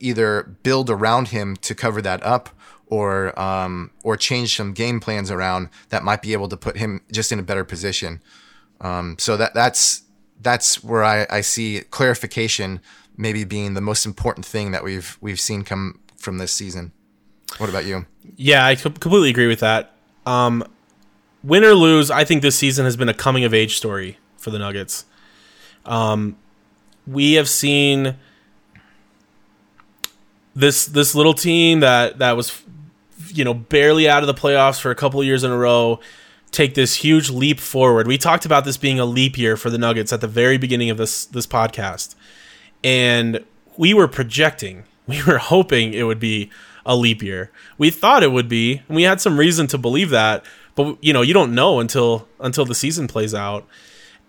[0.00, 2.50] either build around him to cover that up,
[2.86, 7.00] or um, or change some game plans around that might be able to put him
[7.10, 8.22] just in a better position.
[8.80, 10.02] Um, so that that's
[10.44, 12.80] that's where I, I see clarification
[13.16, 16.92] maybe being the most important thing that we've we've seen come from this season.
[17.58, 18.06] What about you?
[18.36, 19.92] Yeah, I co- completely agree with that.
[20.26, 20.64] Um,
[21.42, 24.50] win or lose, I think this season has been a coming of age story for
[24.50, 25.04] the Nuggets.
[25.84, 26.36] Um,
[27.06, 28.16] we have seen
[30.54, 32.62] this this little team that that was
[33.28, 36.00] you know barely out of the playoffs for a couple of years in a row
[36.54, 38.06] take this huge leap forward.
[38.06, 40.90] We talked about this being a leap year for the Nuggets at the very beginning
[40.90, 42.14] of this this podcast.
[42.82, 43.44] And
[43.76, 46.50] we were projecting, we were hoping it would be
[46.86, 47.50] a leap year.
[47.78, 50.44] We thought it would be, and we had some reason to believe that,
[50.74, 53.66] but you know, you don't know until until the season plays out.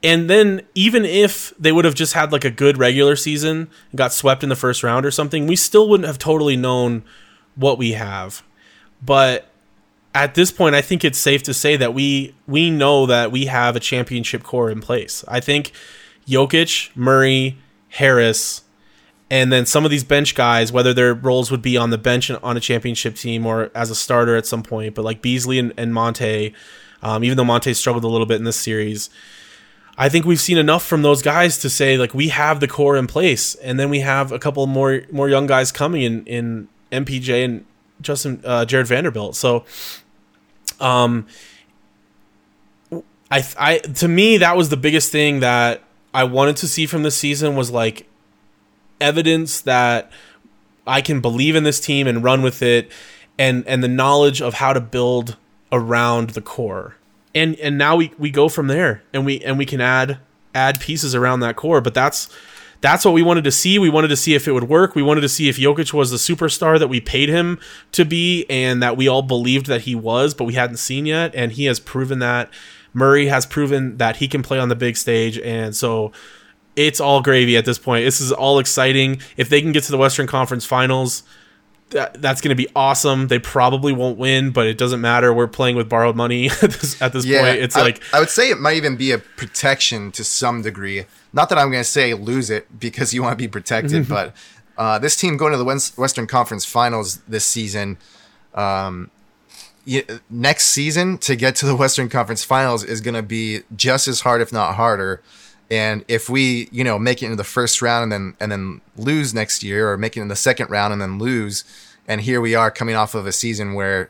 [0.03, 3.97] And then even if they would have just had like a good regular season and
[3.97, 7.03] got swept in the first round or something, we still wouldn't have totally known
[7.55, 8.43] what we have.
[9.01, 9.49] But
[10.15, 13.45] at this point, I think it's safe to say that we we know that we
[13.45, 15.25] have a championship core in place.
[15.27, 15.73] I think
[16.25, 17.57] Jokic, Murray,
[17.89, 18.63] Harris,
[19.29, 22.31] and then some of these bench guys, whether their roles would be on the bench
[22.31, 25.73] on a championship team or as a starter at some point, but like Beasley and,
[25.75, 26.53] and Monte,
[27.03, 29.09] um, even though Monte struggled a little bit in this series,
[29.97, 32.95] I think we've seen enough from those guys to say like we have the core
[32.95, 36.69] in place, and then we have a couple more more young guys coming in in
[36.93, 37.65] MPJ and
[37.99, 39.35] Justin uh, Jarred Vanderbilt.
[39.35, 39.65] So
[40.79, 41.27] um,
[43.31, 45.81] I, I, to me, that was the biggest thing that
[46.13, 48.07] I wanted to see from this season was like
[49.01, 50.11] evidence that
[50.87, 52.91] I can believe in this team and run with it,
[53.37, 55.37] and and the knowledge of how to build
[55.71, 56.95] around the core.
[57.33, 60.19] And and now we we go from there, and we and we can add
[60.53, 61.81] add pieces around that core.
[61.81, 62.29] But that's
[62.81, 63.79] that's what we wanted to see.
[63.79, 64.95] We wanted to see if it would work.
[64.95, 67.59] We wanted to see if Jokic was the superstar that we paid him
[67.93, 71.33] to be and that we all believed that he was, but we hadn't seen yet.
[71.35, 72.51] And he has proven that.
[72.93, 75.37] Murray has proven that he can play on the big stage.
[75.39, 76.11] And so
[76.75, 78.05] it's all gravy at this point.
[78.05, 79.19] This is all exciting.
[79.37, 81.23] If they can get to the Western Conference Finals,
[81.91, 83.27] that, that's going to be awesome.
[83.27, 85.33] They probably won't win, but it doesn't matter.
[85.33, 87.61] We're playing with borrowed money at this, at this Yeah, point.
[87.61, 91.05] It's I, like I would say it might even be a protection to some degree.
[91.31, 94.35] Not that I'm going to say lose it because you want to be protected, but
[94.77, 95.65] uh, this team going to the
[95.97, 97.97] Western Conference Finals this season,
[98.53, 99.11] um,
[100.29, 104.21] next season to get to the Western Conference Finals is going to be just as
[104.21, 105.21] hard, if not harder.
[105.71, 108.81] And if we, you know, make it into the first round and then and then
[108.97, 111.63] lose next year, or make it in the second round and then lose,
[112.07, 114.09] and here we are coming off of a season where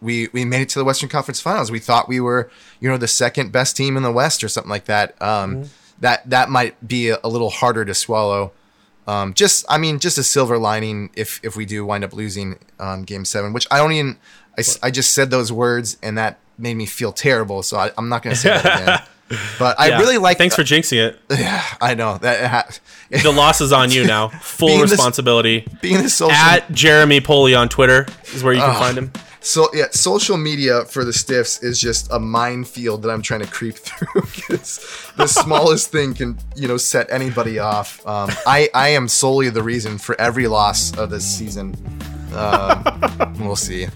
[0.00, 1.70] we we made it to the Western Conference Finals.
[1.70, 2.50] We thought we were,
[2.80, 5.20] you know, the second best team in the West or something like that.
[5.20, 5.64] Um,
[6.00, 8.52] That that might be a, a little harder to swallow.
[9.06, 12.58] Um, just I mean, just a silver lining if if we do wind up losing
[12.78, 14.16] um, Game Seven, which I don't even.
[14.58, 17.62] I, I just said those words and that made me feel terrible.
[17.62, 19.00] So I, I'm not going to say that again.
[19.58, 19.98] But I yeah.
[20.00, 20.38] really like.
[20.38, 21.18] Thanks for jinxing it.
[21.38, 22.68] Yeah, I know that ha-
[23.22, 24.28] The loss is on you now.
[24.40, 25.66] Full Being this- responsibility.
[25.80, 29.12] being a social At Jeremy Poley on Twitter is where you can find him.
[29.42, 33.46] So yeah, social media for the stiffs is just a minefield that I'm trying to
[33.46, 34.80] creep through because
[35.16, 38.06] the smallest thing can you know set anybody off.
[38.06, 41.74] Um, I I am solely the reason for every loss of this season.
[42.34, 43.86] Um, we'll see.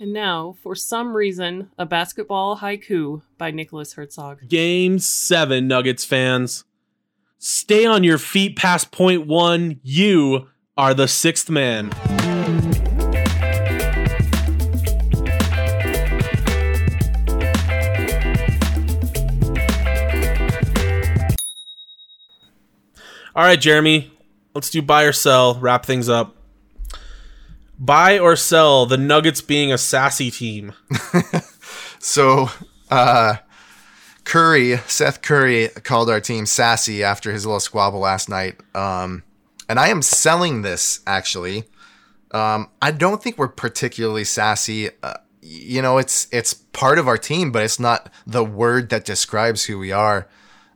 [0.00, 4.48] And now, for some reason, a basketball haiku by Nicholas Herzog.
[4.48, 6.64] Game seven, Nuggets fans.
[7.38, 9.80] Stay on your feet past point one.
[9.82, 11.92] You are the sixth man.
[23.34, 24.12] All right, Jeremy,
[24.54, 26.36] let's do buy or sell, wrap things up.
[27.78, 30.72] Buy or sell the Nuggets being a sassy team.
[31.98, 32.50] So
[32.90, 33.36] uh,
[34.24, 38.56] Curry, Seth Curry called our team sassy after his little squabble last night.
[38.74, 39.24] Um,
[39.68, 41.64] and I am selling this actually.
[42.30, 44.90] Um, I don't think we're particularly sassy.
[45.02, 49.04] Uh, you know, it's it's part of our team, but it's not the word that
[49.04, 50.28] describes who we are.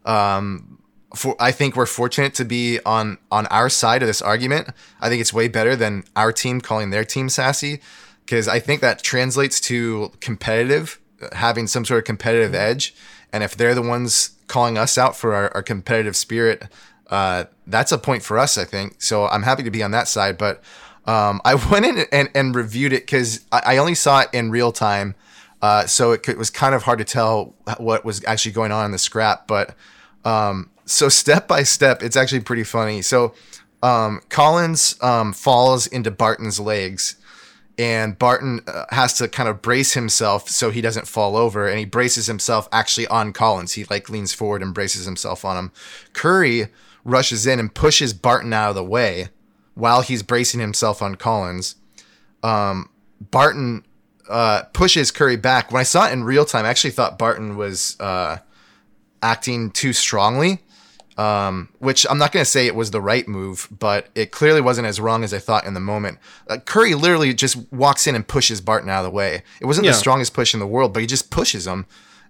[0.05, 0.82] Um,
[1.15, 4.69] for I think we're fortunate to be on on our side of this argument.
[5.01, 7.81] I think it's way better than our team calling their team sassy
[8.25, 11.01] because I think that translates to competitive,
[11.33, 12.95] having some sort of competitive edge.
[13.33, 16.65] And if they're the ones calling us out for our, our competitive spirit,
[17.11, 19.03] uh, that's a point for us, I think.
[19.03, 20.39] So I'm happy to be on that side.
[20.39, 20.63] But
[21.07, 24.51] um, I went in and, and reviewed it because I, I, only saw it in
[24.51, 25.15] real time.
[25.61, 28.85] Uh, so it, it, was kind of hard to tell what was actually going on
[28.85, 29.47] in the scrap.
[29.47, 29.75] But
[30.25, 33.03] um, so step by step, it's actually pretty funny.
[33.03, 33.35] So
[33.83, 37.17] um, Collins um, falls into Barton's legs
[37.79, 41.79] and Barton uh, has to kind of brace himself so he doesn't fall over and
[41.79, 43.73] he braces himself actually on Collins.
[43.73, 45.73] He like leans forward and braces himself on him.
[46.13, 46.67] Curry
[47.05, 49.29] rushes in and pushes Barton out of the way
[49.75, 51.77] while he's bracing himself on Collins.
[52.43, 53.85] Um, Barton
[54.29, 55.73] uh, pushes Curry back.
[55.73, 58.39] When I saw it in real time, I actually thought Barton was uh,
[59.23, 60.61] acting too strongly
[61.19, 64.61] um, which I'm not going to say it was the right move, but it clearly
[64.61, 66.19] wasn't as wrong as I thought in the moment.
[66.49, 69.43] Uh, Curry literally just walks in and pushes Barton out of the way.
[69.61, 69.93] It wasn't yeah.
[69.93, 71.87] the strongest push in the world, but he just pushes him.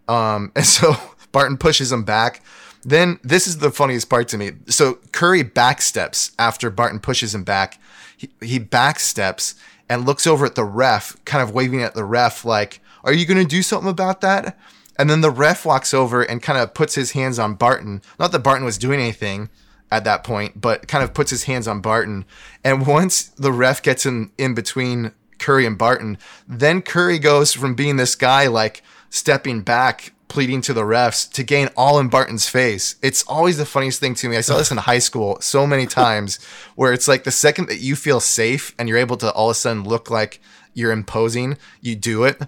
[0.08, 0.96] Um, and so
[1.30, 2.42] Barton pushes him back.
[2.84, 4.52] Then this is the funniest part to me.
[4.66, 7.80] So Curry backsteps after Barton pushes him back.
[8.16, 9.54] He, he backsteps
[9.88, 13.26] and looks over at the ref, kind of waving at the ref like, "Are you
[13.26, 14.58] going to do something about that?"
[15.02, 18.02] And then the ref walks over and kind of puts his hands on Barton.
[18.20, 19.48] Not that Barton was doing anything
[19.90, 22.24] at that point, but kind of puts his hands on Barton.
[22.62, 27.74] And once the ref gets in, in between Curry and Barton, then Curry goes from
[27.74, 32.48] being this guy like stepping back, pleading to the refs to gain all in Barton's
[32.48, 32.94] face.
[33.02, 34.36] It's always the funniest thing to me.
[34.36, 36.38] I saw this in high school so many times
[36.76, 39.56] where it's like the second that you feel safe and you're able to all of
[39.56, 40.40] a sudden look like
[40.74, 42.40] you're imposing, you do it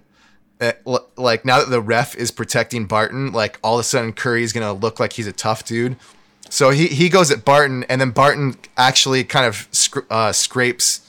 [1.17, 4.73] like now that the ref is protecting Barton, like all of a sudden Curry's gonna
[4.73, 5.97] look like he's a tough dude.
[6.51, 11.01] So he, he goes at Barton, and then Barton actually kind of sc- uh, scrapes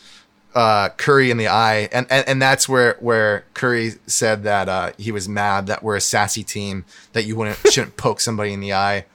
[0.56, 4.92] uh, Curry in the eye, and, and and that's where where Curry said that uh,
[4.98, 8.62] he was mad that we're a sassy team that you wouldn't shouldn't poke somebody in
[8.62, 9.06] the eye.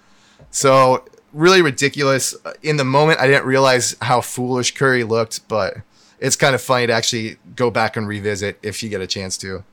[0.50, 2.34] So really ridiculous.
[2.62, 5.78] In the moment, I didn't realize how foolish Curry looked, but
[6.18, 9.38] it's kind of funny to actually go back and revisit if you get a chance
[9.38, 9.64] to.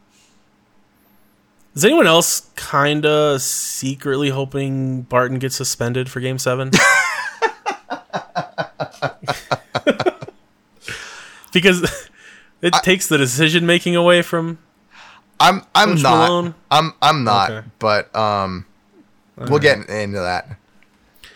[1.78, 6.72] Is anyone else kind of secretly hoping Barton gets suspended for Game Seven?
[11.54, 11.84] because
[12.64, 14.58] it I, takes the decision making away from.
[15.40, 16.56] I'm I'm Coach not Malone.
[16.72, 17.68] I'm I'm not, okay.
[17.78, 18.66] but um,
[19.38, 19.86] All we'll right.
[19.86, 20.58] get into that.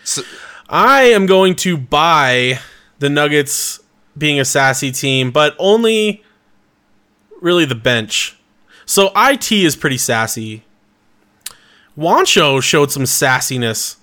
[0.02, 0.22] So,
[0.68, 2.58] I am going to buy
[2.98, 3.78] the Nuggets
[4.18, 6.24] being a sassy team, but only
[7.40, 8.36] really the bench.
[8.92, 10.64] So IT is pretty sassy.
[11.96, 13.96] Juancho showed some sassiness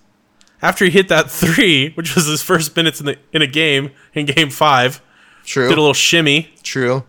[0.63, 3.91] after he hit that three, which was his first minutes in the in a game
[4.15, 4.99] in game five.
[5.45, 5.69] True.
[5.69, 6.51] Did a little shimmy.
[6.63, 7.03] True.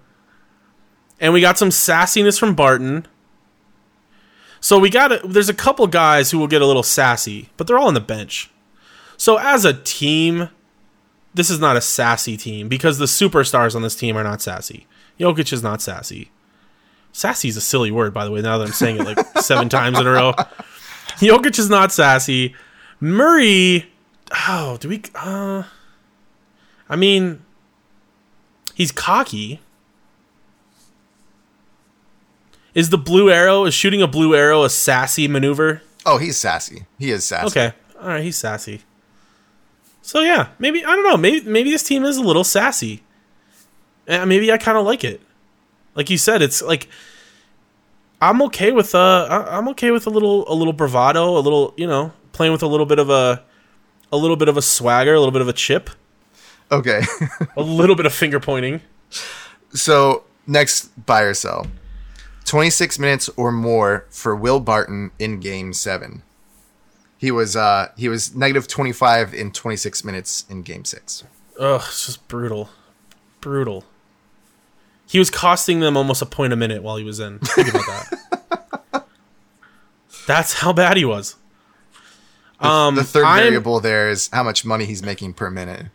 [1.21, 3.07] And we got some sassiness from Barton.
[4.61, 7.67] So we got a, there's a couple guys who will get a little sassy, but
[7.67, 8.51] they're all on the bench.
[9.17, 10.51] So as a team,
[11.33, 14.87] this is not a sassy team because the superstars on this team are not sassy.
[15.19, 16.31] Jokic is not sassy.
[17.13, 18.41] Sassy is a silly word, by the way.
[18.41, 20.33] Now that I'm saying it like seven times in a row,
[21.19, 22.55] Jokic is not sassy.
[23.01, 23.91] Murray,
[24.49, 25.03] oh, do we?
[25.15, 25.65] Uh,
[26.89, 27.43] I mean,
[28.75, 29.61] he's cocky.
[32.75, 35.83] Is the blue arrow is shooting a blue arrow a sassy maneuver?
[36.07, 36.87] Oh, he's sassy.
[36.99, 37.47] He is sassy.
[37.47, 38.83] Okay, all right, he's sassy.
[40.03, 41.17] So yeah, maybe I don't know.
[41.17, 43.03] Maybe maybe this team is a little sassy.
[44.09, 45.21] Uh, maybe I kind of like it.
[45.95, 46.89] Like you said, it's like
[48.21, 51.87] I'm okay with uh I'm okay with a little a little bravado, a little you
[51.87, 53.43] know playing with a little bit of a
[54.13, 55.91] a little bit of a swagger, a little bit of a chip.
[56.73, 57.03] Okay.
[57.57, 58.81] a little bit of finger pointing.
[59.73, 61.67] So next buy or sell.
[62.45, 66.23] 26 minutes or more for Will Barton in game 7.
[67.19, 71.25] He was uh he was negative 25 in 26 minutes in game 6.
[71.59, 72.71] Ugh, it's just brutal.
[73.41, 73.85] Brutal.
[75.11, 77.41] He was costing them almost a point a minute while he was in.
[77.41, 79.07] Think about that.
[80.29, 81.35] That's how bad he was.
[82.61, 85.87] Um, the, the 3rd variable there is how much money he's making per minute.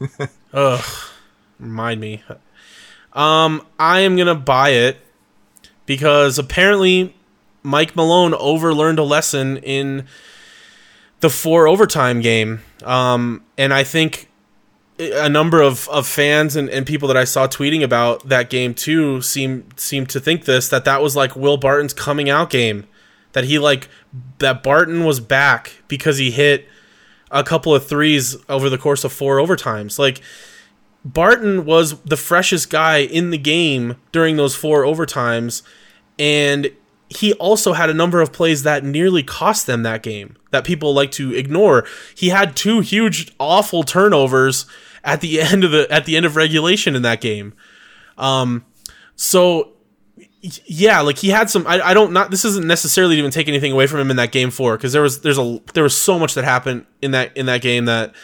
[0.54, 0.84] ugh,
[1.58, 2.22] remind me.
[3.12, 4.98] Um, I am gonna buy it
[5.86, 7.16] because apparently
[7.64, 10.06] Mike Malone overlearned a lesson in
[11.18, 12.60] the four overtime game.
[12.84, 14.28] Um, and I think
[14.98, 18.74] a number of, of fans and, and people that I saw tweeting about that game
[18.74, 22.86] too seem seem to think this that that was like Will Barton's coming out game.
[23.32, 23.88] That he like
[24.38, 26.68] that Barton was back because he hit
[27.30, 29.98] a couple of threes over the course of four overtimes.
[29.98, 30.20] Like
[31.04, 35.62] Barton was the freshest guy in the game during those four overtimes
[36.18, 36.70] and
[37.16, 40.94] he also had a number of plays that nearly cost them that game that people
[40.94, 41.86] like to ignore.
[42.14, 44.66] He had two huge awful turnovers
[45.04, 47.54] at the end of the at the end of regulation in that game.
[48.16, 48.64] Um
[49.16, 49.72] so
[50.66, 53.72] yeah, like he had some I, I don't not this isn't necessarily even take anything
[53.72, 56.18] away from him in that game 4 because there was there's a there was so
[56.18, 58.14] much that happened in that in that game that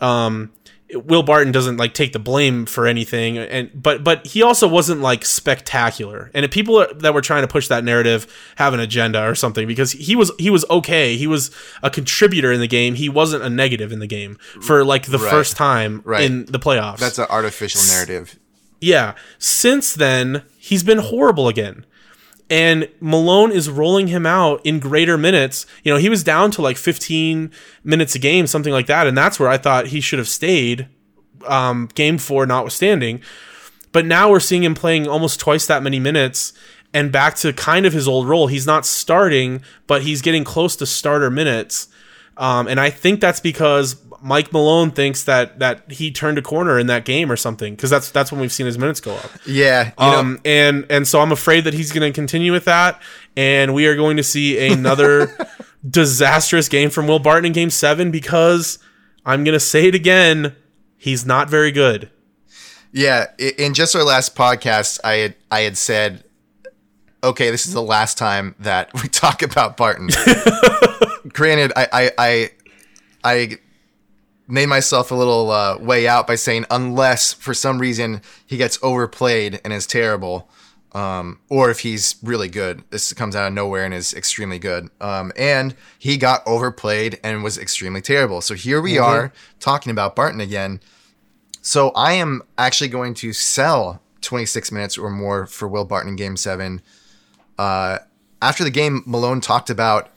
[0.00, 0.52] um
[0.94, 5.00] Will Barton doesn't like take the blame for anything, and but but he also wasn't
[5.00, 6.30] like spectacular.
[6.32, 8.26] And if people that were trying to push that narrative
[8.56, 11.16] have an agenda or something because he was he was okay.
[11.16, 11.50] He was
[11.82, 12.94] a contributor in the game.
[12.94, 15.30] He wasn't a negative in the game for like the Right.
[15.30, 16.22] first time Right.
[16.22, 16.98] in the playoffs.
[16.98, 18.38] That's an artificial narrative.
[18.80, 19.14] Yeah.
[19.38, 21.84] Since then, he's been horrible again.
[22.48, 25.66] And Malone is rolling him out in greater minutes.
[25.82, 27.50] You know, he was down to like 15
[27.82, 29.06] minutes a game, something like that.
[29.06, 30.88] And that's where I thought he should have stayed,
[31.46, 33.20] um, game four notwithstanding.
[33.90, 36.52] But now we're seeing him playing almost twice that many minutes
[36.92, 38.46] and back to kind of his old role.
[38.46, 41.88] He's not starting, but he's getting close to starter minutes.
[42.38, 46.78] Um, and I think that's because Mike Malone thinks that that he turned a corner
[46.78, 49.30] in that game or something because that's that's when we've seen his minutes go up.
[49.46, 52.64] Yeah, you know, Um, and and so I'm afraid that he's going to continue with
[52.66, 53.00] that,
[53.36, 55.34] and we are going to see another
[55.88, 58.78] disastrous game from Will Barton in Game Seven because
[59.24, 60.54] I'm going to say it again,
[60.96, 62.10] he's not very good.
[62.92, 66.24] Yeah, in just our last podcast, I had I had said,
[67.22, 70.08] okay, this is the last time that we talk about Barton.
[71.36, 72.50] Granted, I I I,
[73.22, 73.58] I
[74.48, 78.78] made myself a little uh, way out by saying unless for some reason he gets
[78.82, 80.48] overplayed and is terrible,
[80.92, 84.88] um, or if he's really good, this comes out of nowhere and is extremely good.
[84.98, 88.40] Um, and he got overplayed and was extremely terrible.
[88.40, 89.30] So here we are
[89.60, 90.80] talking about Barton again.
[91.60, 96.16] So I am actually going to sell 26 minutes or more for Will Barton in
[96.16, 96.80] Game Seven.
[97.58, 97.98] Uh,
[98.40, 100.08] after the game, Malone talked about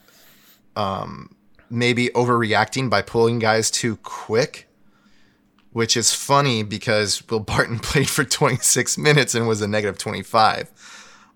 [0.76, 1.36] um,
[1.70, 4.68] maybe overreacting by pulling guys too quick,
[5.72, 10.72] which is funny because Will Barton played for 26 minutes and was a negative 25.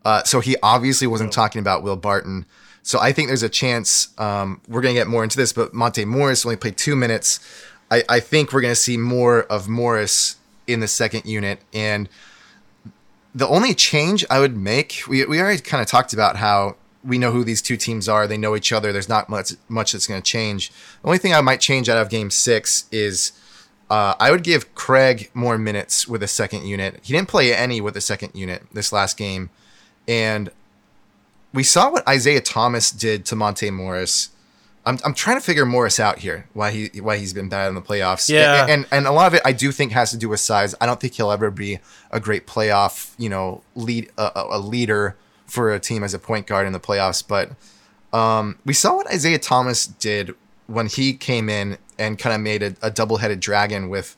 [0.05, 2.45] Uh, so he obviously wasn't talking about Will Barton.
[2.81, 5.73] So I think there's a chance um, we're going to get more into this, but
[5.73, 7.39] Monte Morris only played two minutes.
[7.89, 10.35] I, I think we're going to see more of Morris
[10.67, 11.59] in the second unit.
[11.73, 12.09] And
[13.33, 17.17] the only change I would make, we, we already kind of talked about how we
[17.17, 18.27] know who these two teams are.
[18.27, 18.93] They know each other.
[18.93, 20.69] There's not much much that's going to change.
[21.01, 23.33] The only thing I might change out of Game Six is
[23.89, 26.99] uh, I would give Craig more minutes with a second unit.
[27.03, 29.49] He didn't play any with a second unit this last game,
[30.07, 30.49] and
[31.53, 34.29] we saw what Isaiah Thomas did to Monte Morris.
[34.85, 37.75] I'm, I'm trying to figure Morris out here why he why he's been bad in
[37.75, 38.29] the playoffs.
[38.29, 38.63] Yeah.
[38.63, 40.75] and, and and a lot of it I do think has to do with size.
[40.81, 41.79] I don't think he'll ever be
[42.11, 45.15] a great playoff you know lead a, leader
[45.45, 47.23] for a team as a point guard in the playoffs.
[47.27, 47.51] But
[48.17, 50.33] um, we saw what Isaiah Thomas did
[50.67, 54.17] when he came in and kind of made a, a double headed dragon with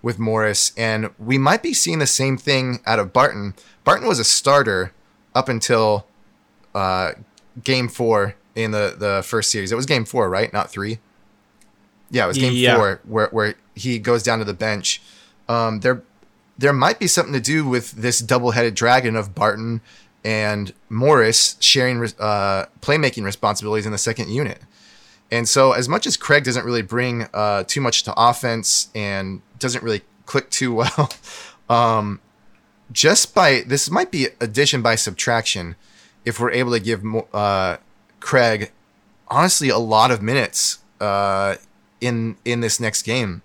[0.00, 3.54] with Morris, and we might be seeing the same thing out of Barton.
[3.82, 4.92] Barton was a starter
[5.34, 6.06] up until
[6.72, 7.12] uh,
[7.64, 9.72] game four in the, the first series.
[9.72, 10.52] It was game four, right?
[10.52, 11.00] Not three.
[12.10, 12.76] Yeah, it was game Yeah.
[12.76, 15.02] four where, where he goes down to the bench.
[15.48, 16.02] Um, there,
[16.56, 19.80] there might be something to do with this double-headed dragon of Barton
[20.24, 24.62] and Morris sharing uh, playmaking responsibilities in the second unit.
[25.30, 29.42] And so, as much as Craig doesn't really bring uh, too much to offense and
[29.58, 31.10] doesn't really click too well,
[31.68, 32.20] um,
[32.90, 35.76] just by this might be addition by subtraction.
[36.24, 37.02] If we're able to give
[37.32, 37.76] uh,
[38.20, 38.70] Craig,
[39.28, 41.56] honestly, a lot of minutes uh,
[42.00, 43.42] in in this next game,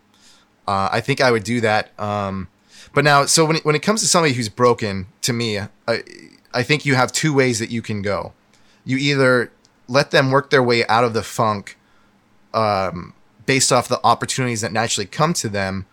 [0.68, 1.98] uh, I think I would do that.
[2.00, 2.48] Um,
[2.94, 5.60] but now, so when it, when it comes to somebody who's broken, to me,
[6.54, 8.34] I, think you have two ways that you can go.
[8.86, 9.51] You either
[9.88, 11.78] let them work their way out of the funk
[12.54, 13.14] um,
[13.45, 15.86] based off the opportunities that naturally come to them,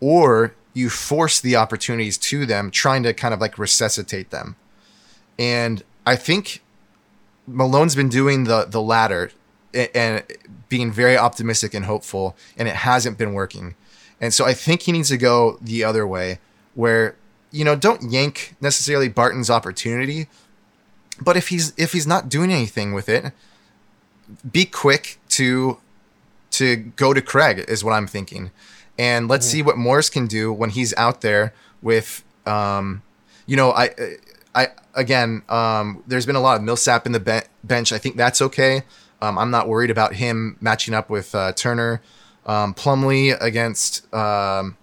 [0.00, 4.56] or you force the opportunities to them, trying to kind of like resuscitate them.
[5.38, 6.62] And I think
[7.46, 9.30] Malone's been doing the the latter
[9.74, 10.22] a- and
[10.68, 13.74] being very optimistic and hopeful, and it hasn't been working.
[14.20, 16.38] And so I think he needs to go the other way,
[16.74, 17.16] where
[17.52, 20.26] you know don't yank necessarily Barton's opportunity,
[21.20, 23.32] but if he's if he's not doing anything with it,
[24.50, 25.78] be quick to
[26.52, 28.50] to go to Craig is what I'm thinking,
[28.98, 33.02] and let's see what Morris can do when he's out there with, um,
[33.46, 33.90] you know, I,
[34.54, 37.92] I again, um, there's been a lot of Millsap in the be- bench.
[37.92, 38.82] I think that's okay.
[39.20, 42.02] Um, I'm not worried about him matching up with uh, Turner,
[42.46, 44.12] um, Plumlee against.
[44.14, 44.76] Um,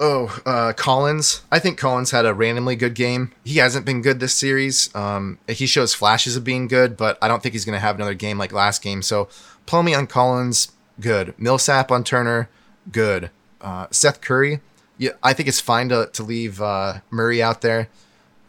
[0.00, 1.42] Oh, uh, Collins.
[1.52, 3.30] I think Collins had a randomly good game.
[3.44, 4.94] He hasn't been good this series.
[4.94, 7.94] Um, he shows flashes of being good, but I don't think he's going to have
[7.94, 9.02] another game like last game.
[9.02, 9.28] So,
[9.66, 11.32] Plumlee on Collins, good.
[11.38, 12.48] Millsap on Turner,
[12.90, 13.30] good.
[13.60, 14.60] Uh, Seth Curry,
[14.98, 17.88] yeah, I think it's fine to, to leave uh, Murray out there.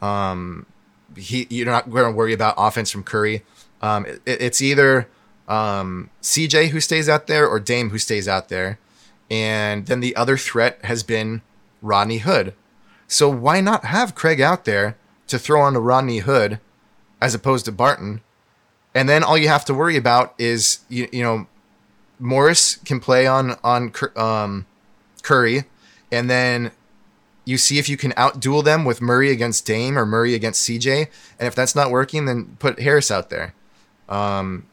[0.01, 0.65] Um,
[1.15, 3.43] he, you're not going to worry about offense from Curry.
[3.81, 5.07] Um, it, it's either
[5.47, 8.79] um, CJ who stays out there or Dame who stays out there.
[9.29, 11.41] And then the other threat has been
[11.81, 12.53] Rodney Hood.
[13.07, 14.97] So why not have Craig out there
[15.27, 16.59] to throw on to Rodney Hood
[17.21, 18.21] as opposed to Barton?
[18.93, 21.47] And then all you have to worry about is you, you know
[22.19, 24.65] Morris can play on on um,
[25.21, 25.65] Curry,
[26.11, 26.71] and then
[27.43, 31.07] you see if you can outduel them with Murray against Dame or Murray against CJ.
[31.39, 33.53] And if that's not working, then put Harris out there.
[34.09, 34.65] Um,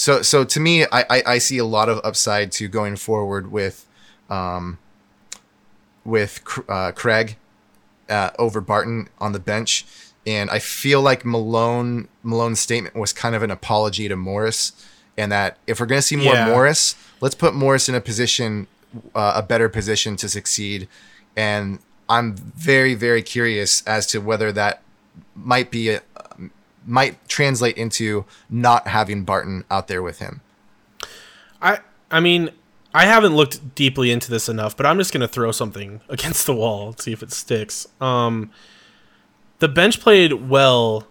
[0.00, 3.52] so so to me, I, I, I see a lot of upside to going forward
[3.52, 3.86] with,
[4.30, 4.78] um,
[6.06, 7.36] with uh, Craig,
[8.08, 9.84] uh, over Barton on the bench,
[10.26, 14.72] and I feel like Malone Malone's statement was kind of an apology to Morris,
[15.18, 16.46] and that if we're gonna see more Yeah.
[16.46, 18.68] Morris, let's put Morris in a position,
[19.14, 20.88] uh, a better position to succeed,
[21.36, 21.78] and
[22.08, 24.80] I'm very very curious as to whether that
[25.34, 26.00] might be a,
[26.86, 30.40] might translate into not having Barton out there with him.
[31.60, 32.50] I I mean,
[32.92, 36.54] I haven't looked deeply into this enough, but I'm just gonna throw something against the
[36.54, 37.86] wall, and see if it sticks.
[38.00, 38.50] Um,
[39.58, 41.06] the bench played well,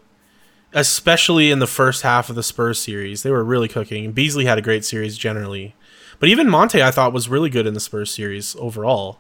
[0.74, 3.24] especially in the first half of the Spurs series.
[3.24, 4.12] They were really cooking.
[4.12, 5.76] Beasley had a great series generally,
[6.20, 9.20] but even Monte I thought was really good in the Spurs series overall.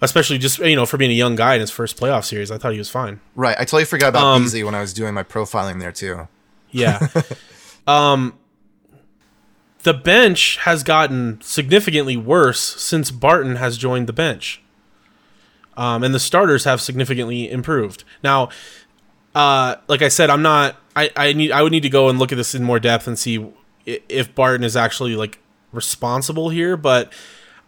[0.00, 2.58] Especially just you know for being a young guy in his first playoff series, I
[2.58, 3.20] thought he was fine.
[3.34, 3.56] Right.
[3.58, 6.28] I totally forgot about Um, Beasley when I was doing my profiling there too.
[6.70, 7.08] Yeah.
[7.86, 8.34] um
[9.84, 14.60] the bench has gotten significantly worse since Barton has joined the bench.
[15.76, 18.02] Um, and the starters have significantly improved.
[18.22, 18.48] Now,
[19.34, 20.76] uh, like I said, I'm not.
[20.96, 21.52] I, I need.
[21.52, 23.46] I would need to go and look at this in more depth and see
[23.86, 25.38] if Barton is actually like
[25.70, 26.76] responsible here.
[26.76, 27.12] But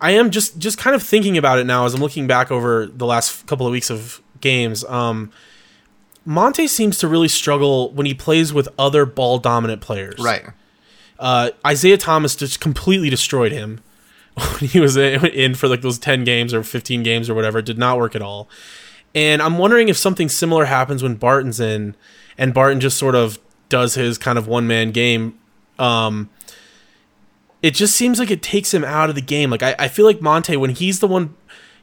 [0.01, 2.86] I am just just kind of thinking about it now as I'm looking back over
[2.86, 4.84] the last couple of weeks of games.
[4.84, 5.30] Um,
[6.24, 10.18] Monte seems to really struggle when he plays with other ball dominant players.
[10.18, 10.44] Right.
[11.18, 13.80] Uh, Isaiah Thomas just completely destroyed him
[14.34, 17.59] when he was in for like those 10 games or 15 games or whatever.
[17.59, 18.48] It did not work at all.
[19.14, 21.96] And I'm wondering if something similar happens when Barton's in
[22.38, 23.38] and Barton just sort of
[23.68, 25.38] does his kind of one man game.
[25.78, 26.30] Um,
[27.62, 29.50] it just seems like it takes him out of the game.
[29.50, 31.34] Like I, I feel like Monte, when he's the one,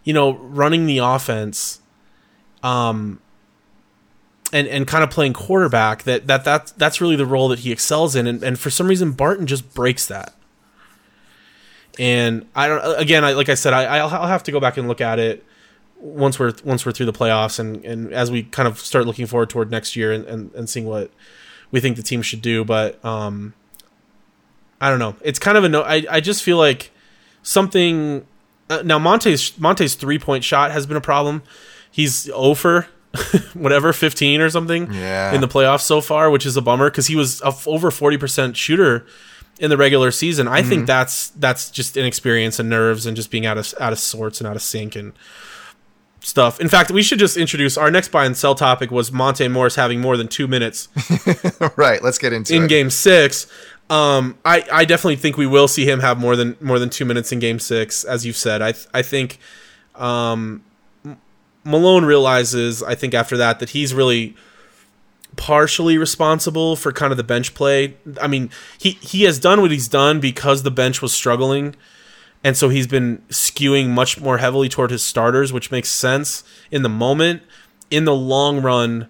[0.03, 1.81] you know, running the offense,
[2.63, 3.19] um,
[4.51, 7.71] and and kind of playing quarterback, that that that that's really the role that he
[7.71, 8.27] excels in.
[8.27, 10.33] And, and for some reason, Barton just breaks that.
[11.99, 12.99] And I don't.
[12.99, 15.19] Again, I, like I said, I I'll, I'll have to go back and look at
[15.19, 15.43] it
[15.99, 19.25] once we're once we're through the playoffs and and as we kind of start looking
[19.25, 21.11] forward toward next year and and, and seeing what
[21.71, 22.63] we think the team should do.
[22.63, 23.53] But um,
[24.81, 25.15] I don't know.
[25.23, 25.81] It's kind of a no.
[25.81, 26.91] I I just feel like
[27.43, 28.25] something.
[28.69, 31.41] Uh, now Monte's Monte's three point shot has been a problem.
[31.89, 32.87] He's over
[33.53, 35.33] whatever 15 or something Yeah.
[35.33, 37.89] in the playoffs so far, which is a bummer because he was a f- over
[37.89, 39.05] 40% shooter
[39.57, 40.47] in the regular season.
[40.47, 43.99] I think that's that's just inexperience and nerves and just being out of out of
[43.99, 45.13] sorts and out of sync and
[46.19, 46.59] stuff.
[46.59, 49.75] In fact, we should just introduce our next buy and sell topic was Monte Morris
[49.75, 50.89] having more than 2 minutes
[51.77, 52.03] right.
[52.03, 52.67] Let's get into it in it.
[52.69, 53.47] game 6.
[53.89, 57.05] Um, I, I definitely think we will see him have more than more than two
[57.05, 58.61] minutes in Game Six, as you've said.
[58.61, 59.39] I th- I think
[59.95, 60.63] um,
[61.63, 64.35] Malone realizes, I think after that, that he's really
[65.37, 67.95] partially responsible for kind of the bench play.
[68.21, 71.75] I mean, he he has done what he's done because the bench was struggling,
[72.43, 76.83] and so he's been skewing much more heavily toward his starters, which makes sense in
[76.83, 77.43] the moment.
[77.89, 79.07] In the long run,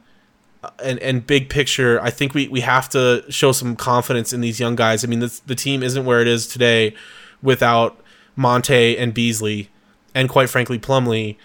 [0.83, 4.59] and and big picture, I think we, we have to show some confidence in these
[4.59, 5.03] young guys.
[5.03, 6.95] I mean, this, the team isn't where it is today
[7.41, 7.99] without
[8.35, 9.69] Monte and Beasley,
[10.13, 11.37] and quite frankly, Plumlee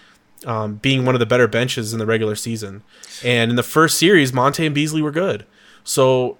[0.45, 2.83] um, being one of the better benches in the regular season.
[3.23, 5.45] And in the first series, Monte and Beasley were good.
[5.83, 6.37] So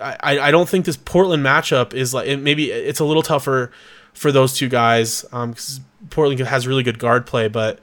[0.00, 3.72] I, I don't think this Portland matchup is like it, maybe it's a little tougher
[4.12, 5.80] for those two guys because
[6.10, 7.80] Portland has really good guard play, but.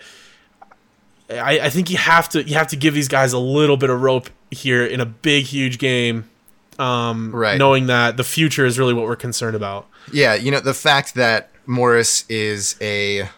[1.29, 3.89] I, I think you have to you have to give these guys a little bit
[3.89, 6.29] of rope here in a big huge game
[6.77, 7.57] Um, Right.
[7.57, 9.87] Knowing that the future is really what we're concerned about.
[10.11, 13.29] Yeah, you know the fact that Morris is a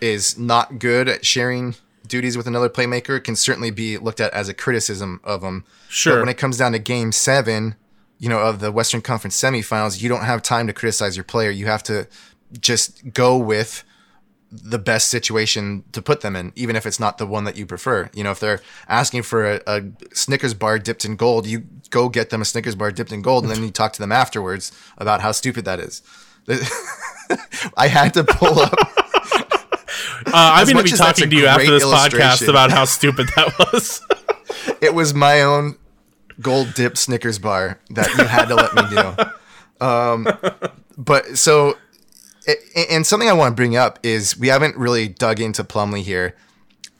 [0.00, 1.74] is not good at sharing
[2.06, 5.64] duties with another playmaker can certainly be looked at as a criticism of him.
[5.88, 6.14] Sure.
[6.14, 7.74] But when it comes down to Game Seven,
[8.18, 11.50] you know, of the Western Conference semifinals, you don't have time to criticize your player.
[11.50, 12.06] You have to
[12.60, 13.82] just go with
[14.50, 17.66] the best situation to put them in, even if it's not the one that you
[17.66, 18.08] prefer.
[18.14, 19.82] You know, if they're asking for a, a
[20.12, 23.44] Snickers bar dipped in gold, you go get them a Snickers bar dipped in gold,
[23.44, 26.02] and then you talk to them afterwards about how stupid that is.
[27.76, 28.74] I had to pull up.
[30.26, 33.56] Uh, I'm going to be talking to you after this podcast about how stupid that
[33.58, 34.02] was.
[34.82, 35.76] It was my own
[36.40, 39.84] gold dipped Snickers bar that you had to let me do.
[39.86, 40.26] Um,
[40.98, 41.76] but so,
[42.90, 46.36] and something I want to bring up is we haven't really dug into Plumlee here.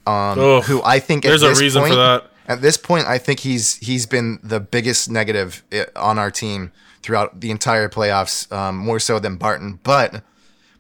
[0.07, 0.65] um, Ugh.
[0.65, 2.31] who I think There's a reason for that.
[2.49, 5.65] At this point, I think he's he's been the biggest negative
[5.97, 6.71] on our team
[7.03, 9.81] throughout the entire playoffs, um, more so than Barton.
[9.83, 10.23] But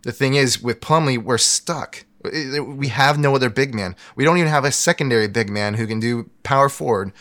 [0.03, 2.05] the thing is, with Plumlee, we're stuck.
[2.23, 3.95] We have no other big man.
[4.15, 7.13] We don't even have a secondary big man who can do power forward.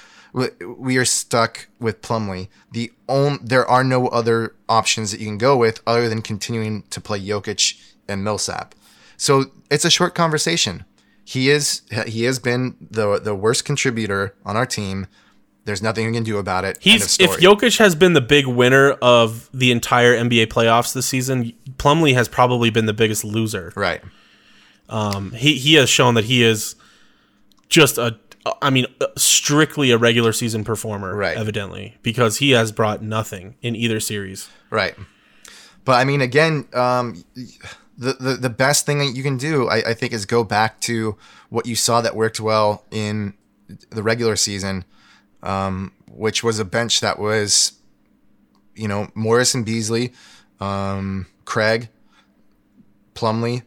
[0.60, 2.50] We- are stuck with Plumlee.
[2.72, 6.84] The on, there are no other options that you can go with other than continuing
[6.90, 8.76] to play Jokic and Millsap.
[9.18, 10.84] So it's a short conversation.
[11.24, 15.08] He is he has been the the worst contributor on our team.
[15.64, 16.78] There's nothing you can do about it.
[16.80, 17.32] He's if.
[17.40, 22.28] Jokic has been the big winner of the entire NBA playoffs this season, Plumlee has
[22.28, 23.72] probably been the biggest loser.
[23.76, 24.02] right.
[24.90, 26.76] Um, He he has shown that he is
[27.70, 28.20] just a
[28.62, 28.86] I mean
[29.18, 31.36] strictly a regular season performer Right.
[31.38, 34.50] evidently because he has brought nothing in either series.
[34.70, 34.96] Right.
[35.84, 37.24] But I mean, again, um,
[37.98, 40.80] the, the the best thing that you can do, I, I think, is go back
[40.82, 41.16] to
[41.50, 43.34] what you saw that worked well in
[43.92, 44.84] the regular season,
[45.44, 47.74] um, which was a bench that was,
[48.76, 50.12] you know, Morris and Beasley,
[50.60, 51.90] um, Craig,
[53.14, 53.64] Plumlee.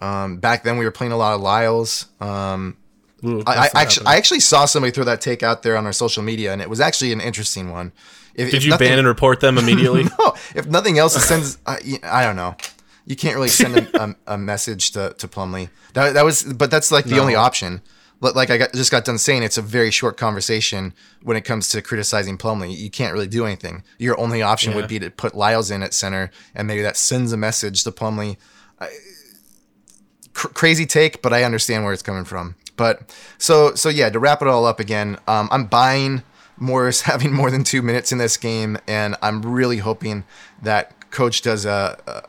[0.00, 2.06] Um, back then, we were playing a lot of Lyles.
[2.20, 2.76] Um,
[3.24, 4.06] Ooh, I, I actually.
[4.06, 6.68] I actually saw somebody throw that take out there on our social media, and it
[6.68, 7.92] was actually an interesting one.
[8.34, 10.04] If, did if you nothing- ban and report them immediately?
[10.04, 11.58] no, if nothing else, it sends.
[11.66, 12.56] I, I don't know.
[13.06, 15.70] You can't really send a, a, a message to to Plumlee.
[15.94, 17.80] That that was, but that's like the only option.
[18.20, 21.42] But like I got, just got done saying, it's a very short conversation when it
[21.42, 22.74] comes to criticizing Plumlee.
[22.76, 23.82] You can't really do anything.
[23.98, 24.76] Your only option Yeah.
[24.76, 27.92] would be to put Lyles in at center, and maybe that sends a message to
[27.92, 28.38] Plumlee.
[28.80, 28.88] I,
[30.32, 32.54] cr- crazy take, but I understand where it's coming from.
[32.76, 36.22] But so so yeah, to wrap it all up again, um, I'm buying
[36.56, 40.24] Morris having more than two minutes in this game, and I'm really hoping
[40.62, 42.22] that coach does a, a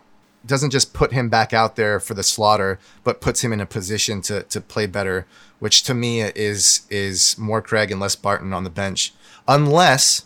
[0.46, 3.66] doesn't just put him back out there for the slaughter, but puts him in a
[3.66, 5.26] position to to play better,
[5.60, 9.14] which to me is is more Craig and less Barton on the bench,
[9.48, 10.26] unless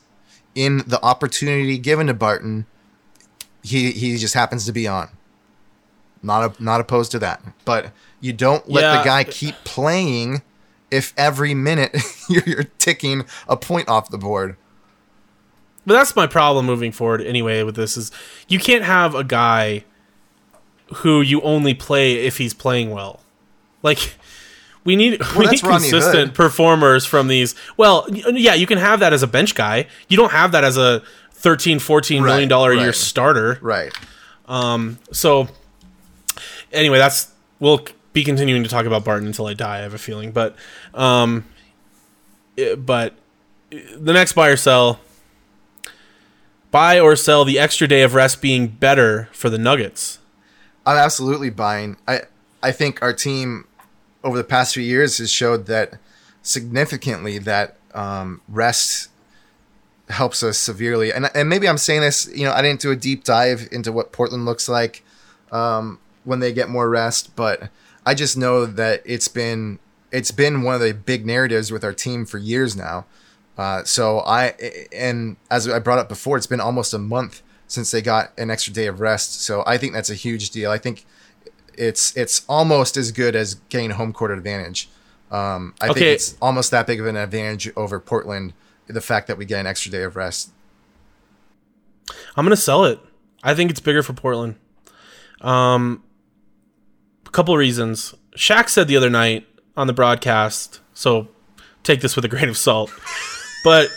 [0.54, 2.66] in the opportunity given to Barton,
[3.64, 5.10] he he just happens to be on.
[6.24, 8.98] Not a, not opposed to that, but you don't let Yeah.
[9.00, 10.42] the guy keep playing
[10.92, 11.96] if every minute
[12.30, 14.56] you're, you're ticking a point off the board.
[15.86, 18.12] But that's my problem moving forward anyway with this is
[18.48, 19.84] you can't have a guy
[20.98, 23.22] who you only play if he's playing well.
[23.82, 24.16] Like
[24.84, 26.34] we need we need Rodney consistent Hood.
[26.36, 27.56] performers from these.
[27.78, 29.88] Well, yeah, you can have that as a bench guy.
[30.08, 31.02] You don't have that as a
[31.32, 33.58] 13 14 million Right, dollar a year starter.
[33.62, 33.92] Right.
[34.46, 35.48] Um So
[36.74, 39.80] anyway, that's we'll be continuing to talk about Barton until I die.
[39.80, 40.56] I have a feeling, but
[40.94, 41.46] um,
[42.58, 43.14] eh, but
[43.72, 45.00] eh, the next buy or sell,
[46.72, 50.20] buy or sell the extra day of rest being better for the Nuggets.
[50.86, 51.98] I'm absolutely buying.
[52.08, 52.22] I
[52.64, 53.66] I think our team
[54.24, 56.00] over the past few years has showed that
[56.42, 59.10] significantly that um, rest
[60.10, 61.12] helps us severely.
[61.12, 63.92] And and maybe I'm saying this, you know, I didn't do a deep dive into
[63.92, 65.04] what Portland looks like
[65.52, 67.70] um, when they get more rest, but
[68.06, 69.80] I just know that it's been
[70.12, 73.06] it's been one of the big narratives with our team for years now.
[73.58, 74.54] Uh, so I
[74.92, 78.50] and as I brought up before, it's been almost a month since they got an
[78.50, 79.42] extra day of rest.
[79.42, 80.72] So I think that's a huge deal.
[80.72, 81.06] I think
[81.78, 84.90] it's it's almost as good as getting home court advantage.
[85.32, 88.54] Um, I think it's almost that big of an advantage over Portland.
[88.88, 90.52] The fact that we get an extra day of rest.
[92.36, 93.00] I'm gonna sell it.
[93.44, 94.56] I think it's bigger for Portland.
[95.40, 96.04] Um,
[97.32, 98.14] couple reasons.
[98.36, 99.46] Shaq said the other night
[99.78, 101.28] on the broadcast, so
[101.84, 102.92] take this with a grain of salt.
[103.64, 103.90] But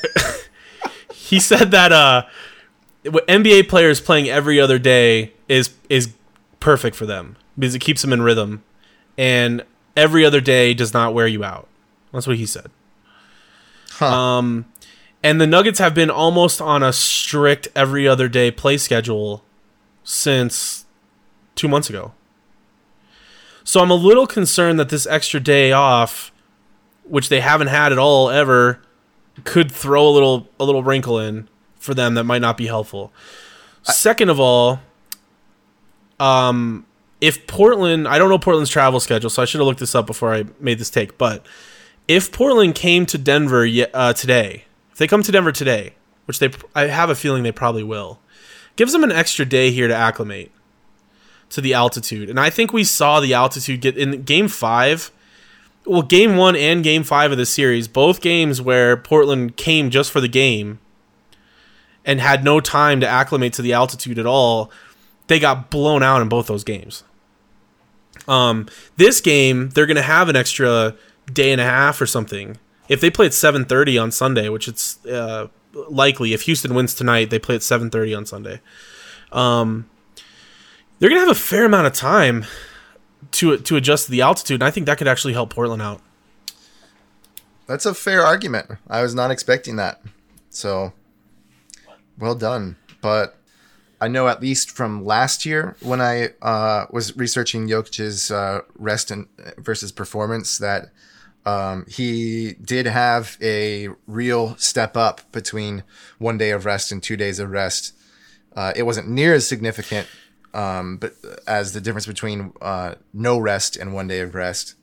[1.15, 2.25] he said that uh,
[3.05, 6.13] NBA players playing every other day is is
[6.61, 8.63] perfect for them because it keeps them in rhythm,
[9.19, 9.65] and
[9.97, 11.69] every other day does not wear you out.
[12.13, 12.71] That's what he said.
[13.93, 14.07] Huh.
[14.07, 14.67] Um,
[15.23, 19.43] And the Nuggets have been almost on a strict every other day play schedule
[20.03, 20.85] since
[21.55, 22.13] two months ago.
[23.65, 26.31] So I'm a little concerned that this extra day off,
[27.05, 28.81] which they haven't had at all ever,
[29.43, 33.13] could throw a little a little wrinkle in for them that might not be helpful.
[33.83, 34.81] Second of all,
[36.21, 36.87] um,
[37.21, 40.07] if Portland, I don't know Portland's travel schedule, so I should have looked this up
[40.07, 41.19] before I made this take.
[41.19, 41.45] But
[42.07, 45.95] if Portland came to Denver uh, today, if they come to Denver today,
[46.27, 48.21] which they, I have a feeling they probably will,
[48.77, 50.53] gives them an extra day here to acclimate
[51.51, 52.31] to the altitude.
[52.31, 55.11] And I think we saw the altitude get in Game Five.
[55.87, 60.11] Well, Game One and Game Five of the series, both games where Portland came just
[60.11, 60.79] for the game
[62.05, 64.71] and had no time to acclimate to the altitude at all,
[65.27, 67.03] they got blown out in both those games.
[68.29, 70.95] Um, this game, they're going to have an extra
[71.33, 72.59] day and a half or something.
[72.89, 77.31] If they play at 7:30 on Sunday, which it's uh, likely, if Houston wins tonight,
[77.31, 78.61] they play at 7:30 on Sunday.
[79.33, 79.89] Um,
[80.99, 82.45] they're going to have a fair amount of time
[83.33, 86.01] to to adjust to the altitude, and I think that could actually help Portland out.
[87.67, 88.71] That's a fair argument.
[88.89, 90.03] I was not expecting that.
[90.51, 90.93] So,
[92.19, 92.77] well done.
[93.01, 93.37] But
[94.01, 99.11] I know at least from last year when I uh, was researching Jokic's uh, rest
[99.11, 99.29] and
[99.59, 100.91] versus performance that
[101.47, 105.85] um, he did have a real step up between
[106.19, 107.95] one day of rest and two days of rest.
[108.57, 110.07] Uh, it wasn't near as significant,
[110.55, 111.15] um, but
[111.47, 114.75] as the difference between uh, no rest and one day of rest.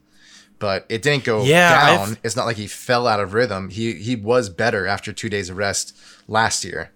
[0.59, 2.09] But it didn't go Yeah, down.
[2.09, 3.69] I've- It's not like he fell out of rhythm.
[3.69, 5.97] He he was better after two days of rest
[6.28, 6.91] last year.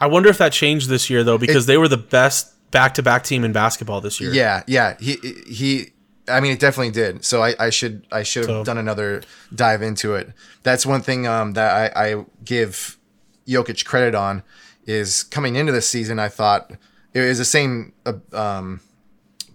[0.00, 3.44] I wonder if that changed this year though, because they were the best back-to-back team
[3.44, 4.32] in basketball this year.
[4.32, 4.96] Yeah, yeah.
[5.00, 5.16] He
[5.48, 5.90] he.
[6.28, 7.24] I mean, it definitely did.
[7.24, 9.22] So I, I should I should have So- done another
[9.54, 10.30] dive into it.
[10.64, 12.98] That's one thing um, that I, I give
[13.46, 14.42] Jokic credit on
[14.86, 16.18] is coming into this season.
[16.18, 16.70] I thought
[17.14, 18.80] it was the same uh, um,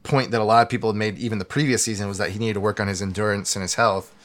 [0.03, 2.39] point that a lot of people had made even the previous season was that he
[2.39, 4.15] needed to work on his endurance and his health,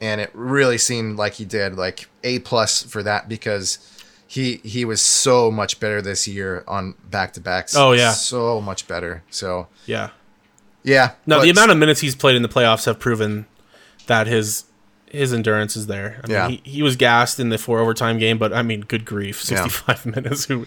[0.00, 1.76] and it really seemed like he did.
[1.76, 3.78] Like a plus for that because
[4.26, 7.74] he he was so much better this year on back to backs.
[7.76, 8.12] Oh, yeah.
[8.12, 9.22] so much better.
[9.30, 10.10] So yeah.
[10.82, 11.12] yeah.
[11.26, 13.46] No, but- the amount of minutes he's played in the playoffs have proven
[14.06, 14.64] that his
[15.10, 16.20] his endurance is there.
[16.22, 16.48] I mean, Yeah.
[16.48, 19.62] he, he was gassed in the four overtime game, but I mean, good grief, Yeah.
[19.64, 20.44] sixty five minutes.
[20.44, 20.66] Who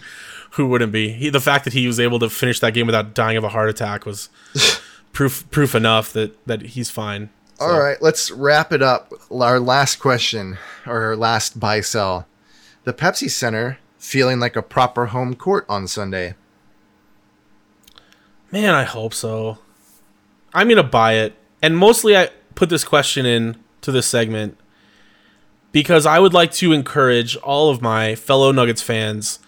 [0.54, 1.10] who wouldn't be?
[1.10, 3.48] He, the fact that he was able to finish that game without dying of a
[3.48, 4.28] heart attack was
[5.12, 7.30] proof proof enough that that he's fine.
[7.58, 9.12] So, All right, let's wrap it up.
[9.30, 12.26] Our last question, or our last buy sell.
[12.84, 16.34] The Pepsi Center feeling like a proper home court on Sunday.
[18.50, 19.58] Man, I hope so.
[20.52, 24.58] I'm gonna buy it, and mostly I put this question in to this segment
[25.72, 29.40] because I would like to encourage all of my fellow Nuggets fans,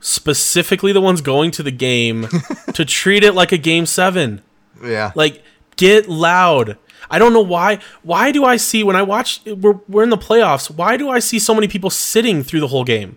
[0.00, 2.28] specifically the ones going to the game,
[2.74, 4.42] to treat it like a game seven.
[4.82, 5.12] Yeah.
[5.14, 5.42] Like,
[5.76, 6.78] get loud.
[7.10, 7.78] I don't know why.
[8.02, 9.40] Why do I see when I watch?
[9.46, 10.70] We're we're in the playoffs.
[10.70, 13.16] Why do I see so many people sitting through the whole game?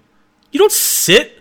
[0.51, 1.40] You don't sit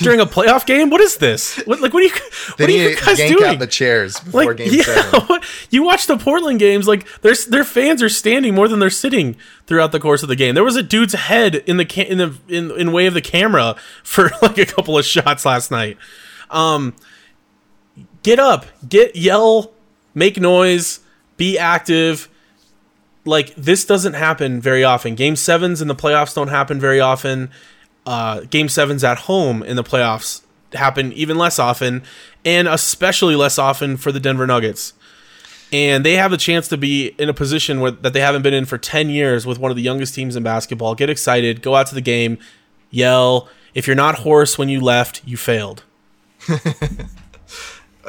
[0.00, 0.90] during a playoff game.
[0.90, 1.56] What is this?
[1.66, 2.12] What like what are you?
[2.56, 3.50] What are you guys yank doing?
[3.50, 5.40] out the chairs before like game yeah, seven.
[5.70, 6.86] you watch the Portland games.
[6.86, 9.36] Like their their fans are standing more than they're sitting
[9.66, 10.54] throughout the course of the game.
[10.54, 13.20] There was a dude's head in the ca- in the in in way of the
[13.20, 15.96] camera for like a couple of shots last night.
[16.50, 16.94] Um,
[18.22, 19.72] get up, get yell,
[20.14, 21.00] make noise,
[21.36, 22.28] be active.
[23.24, 25.14] Like this doesn't happen very often.
[25.14, 27.50] Game sevens in the playoffs don't happen very often.
[28.06, 30.42] Uh, game sevens at home in the playoffs
[30.72, 32.02] happen even less often,
[32.44, 34.92] and especially less often for the Denver Nuggets.
[35.72, 38.54] And they have a chance to be in a position where, that they haven't been
[38.54, 40.94] in for 10 years with one of the youngest teams in basketball.
[40.94, 42.38] Get excited, go out to the game,
[42.90, 43.48] yell.
[43.74, 45.82] If you're not hoarse when you left, you failed.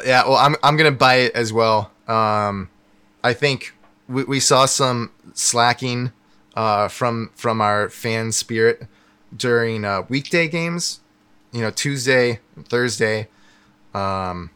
[0.06, 1.92] Yeah, well, I'm I'm gonna buy it as well.
[2.08, 2.70] Um,
[3.24, 3.74] I think
[4.08, 6.12] we, we saw some slacking
[6.56, 8.88] uh, from from our fan spirit
[9.38, 11.00] during uh, weekday games.
[11.52, 13.30] You know, Tuesday, Thursday.
[13.94, 14.52] Um,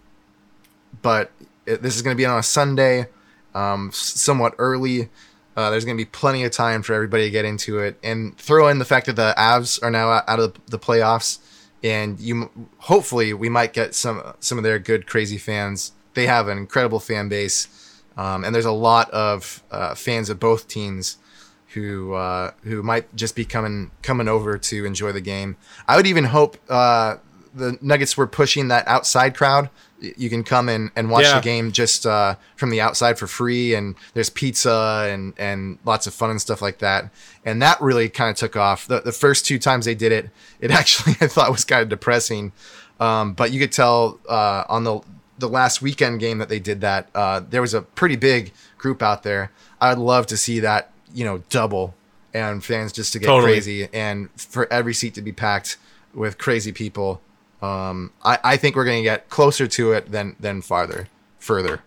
[1.01, 1.31] but
[1.65, 3.07] it, this is gonna be on a Sunday,
[3.55, 5.09] um, somewhat early.
[5.55, 8.37] Uh, there's going to be plenty of time for everybody to get into it, and
[8.37, 11.39] throw in the fact that the Avs are now out out of the playoffs,
[11.83, 15.91] and you hopefully we might get some some of their good crazy fans.
[16.13, 20.39] They have an incredible fan base, um, and there's a lot of uh, fans of
[20.39, 21.17] both teams
[21.73, 25.55] who uh, who might just be coming coming over to enjoy the game.
[25.87, 27.17] I would even hope uh,
[27.53, 29.69] the Nuggets were pushing that outside crowd
[29.99, 31.35] You can come and, and watch Yeah.
[31.35, 36.07] the game just uh, from the outside for free, and there's pizza and, and lots
[36.07, 37.11] of fun and stuff like that.
[37.45, 38.87] And that really kind of took off.
[38.87, 41.89] The, the first two times they did it, it actually I thought was kind of
[41.89, 42.51] depressing.
[42.99, 45.01] Um, but you could tell uh, on the
[45.39, 49.01] the last weekend game that they did that uh, there was a pretty big group
[49.01, 49.51] out there.
[49.81, 51.95] I'd love to see that you know double
[52.33, 53.51] and fans just to get Totally.
[53.53, 55.77] crazy and for every seat to be packed
[56.13, 57.21] with crazy people.
[57.61, 61.07] Um, I, I think we're gonna get closer to it than than farther
[61.39, 61.81] further.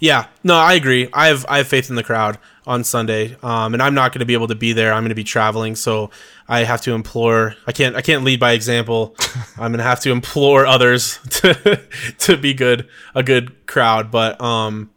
[0.00, 1.08] Yeah, no, I agree.
[1.12, 4.20] I have I have faith in the crowd on Sunday, um, and I'm not going
[4.20, 4.92] to be able to be there.
[4.92, 6.10] I'm going to be traveling, so
[6.46, 7.56] I have to implore.
[7.66, 9.16] I can't I can't lead by example.
[9.56, 11.80] I'm going to have to implore others to
[12.18, 14.10] to be good, a good crowd.
[14.10, 14.90] But um,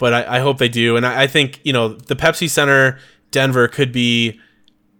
[0.00, 2.98] but I, I hope they do, and I, I think you know the Pepsi Center,
[3.30, 4.40] Denver could be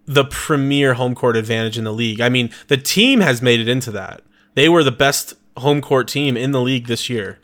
[0.05, 2.21] the premier home court advantage in the league.
[2.21, 4.23] I mean, the team has made it into that.
[4.55, 7.39] They were the best home court team in the league this year.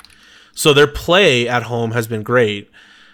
[0.52, 2.70] So their play at home has been great.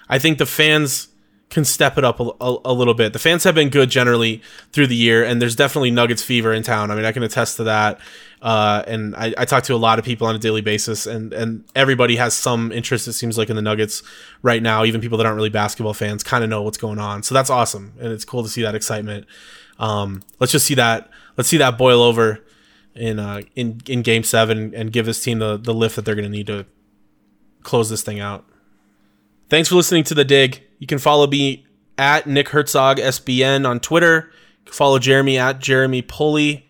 [0.08, 1.08] I think the fans
[1.50, 3.12] can step it up a, a, a little bit.
[3.12, 6.62] The fans have been good generally through the year, and there's definitely Nuggets fever in
[6.62, 6.90] town.
[6.90, 8.00] I mean, I can attest to that.
[8.42, 11.32] Uh, and I, I talk to a lot of people on a daily basis, and,
[11.32, 14.02] and everybody has some interest, it seems like, in the Nuggets
[14.42, 14.84] right now.
[14.84, 17.22] Even people that aren't really basketball fans kind of know what's going on.
[17.22, 19.26] So that's awesome, and it's cool to see that excitement.
[19.78, 21.08] Um, let's just see that.
[21.36, 22.40] Let's see that boil over
[22.94, 26.16] in uh, in in Game Seven and give this team the the lift that they're
[26.16, 26.66] going to need to
[27.62, 28.44] close this thing out.
[29.48, 30.62] Thanks for listening to the dig.
[30.78, 31.66] You can follow me
[31.98, 34.32] at Nick Herzog SBN on Twitter.
[34.66, 36.68] Follow Jeremy at Jeremy Pulley,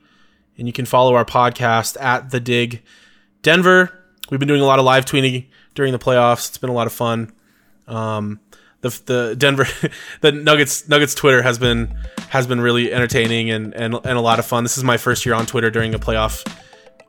[0.62, 2.84] and you can follow our podcast at the Dig
[3.42, 3.92] Denver.
[4.30, 6.46] We've been doing a lot of live tweeting during the playoffs.
[6.50, 7.32] It's been a lot of fun.
[7.88, 8.38] Um,
[8.80, 9.66] the the Denver
[10.20, 11.92] the Nuggets Nuggets Twitter has been
[12.28, 14.62] has been really entertaining and and and a lot of fun.
[14.62, 16.48] This is my first year on Twitter during a playoff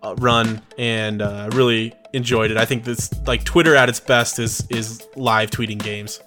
[0.02, 2.58] uh, run and uh, really enjoyed it.
[2.58, 6.20] I think this like Twitter at its best is is live tweeting games.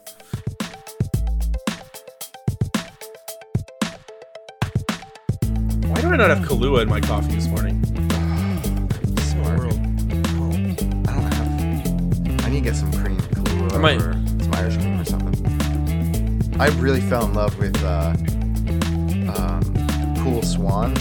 [6.19, 7.85] I not have Kahlua in my coffee this morning?
[9.19, 9.61] Smart.
[9.61, 12.45] I don't have.
[12.47, 16.57] I need to get some cream, Kahlua I might- or some Irish cream or something.
[16.59, 18.14] I really fell in love with uh,
[19.37, 20.97] um, Coole Swan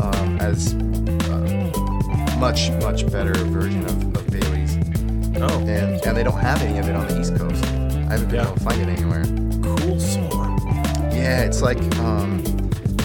[0.00, 4.76] um, as a much much better version of, of Bailey's,
[5.40, 7.62] Oh, and and they don't have any of it on the East Coast.
[7.64, 8.46] I haven't been Yeah.
[8.46, 9.24] able to find it anywhere.
[9.76, 10.58] Coole Swan.
[11.12, 12.42] Yeah, it's like um,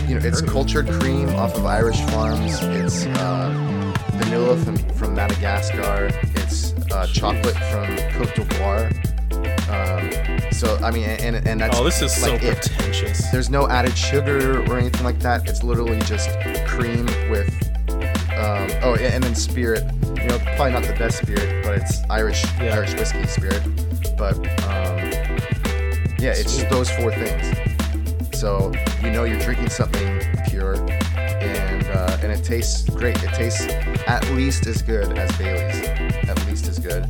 [0.08, 2.60] you know, it's cultured cream off of Irish farms.
[2.64, 6.10] It's uh, vanilla from from Madagascar.
[6.36, 8.92] It's uh, chocolate from Cote d'Ivoire.
[9.72, 12.58] Um, so I mean, and and that's Oh, this is so like it.
[12.62, 13.30] pretentious.
[13.32, 15.48] There's no added sugar or anything like that.
[15.50, 16.30] It's literally just
[16.68, 17.50] cream with
[18.36, 19.84] um, oh, and then spirit.
[20.18, 22.76] You know, probably not the best spirit, but it's Irish Yeah.
[22.76, 23.62] Irish whiskey spirit.
[24.18, 24.36] But
[24.68, 24.98] um,
[26.20, 27.58] yeah, it's just those four things.
[28.42, 28.72] So
[29.04, 33.22] you know you're drinking something pure, and uh, and it tastes great.
[33.22, 33.68] It tastes
[34.08, 35.88] at least as good as Bailey's.
[36.28, 37.06] At least as good.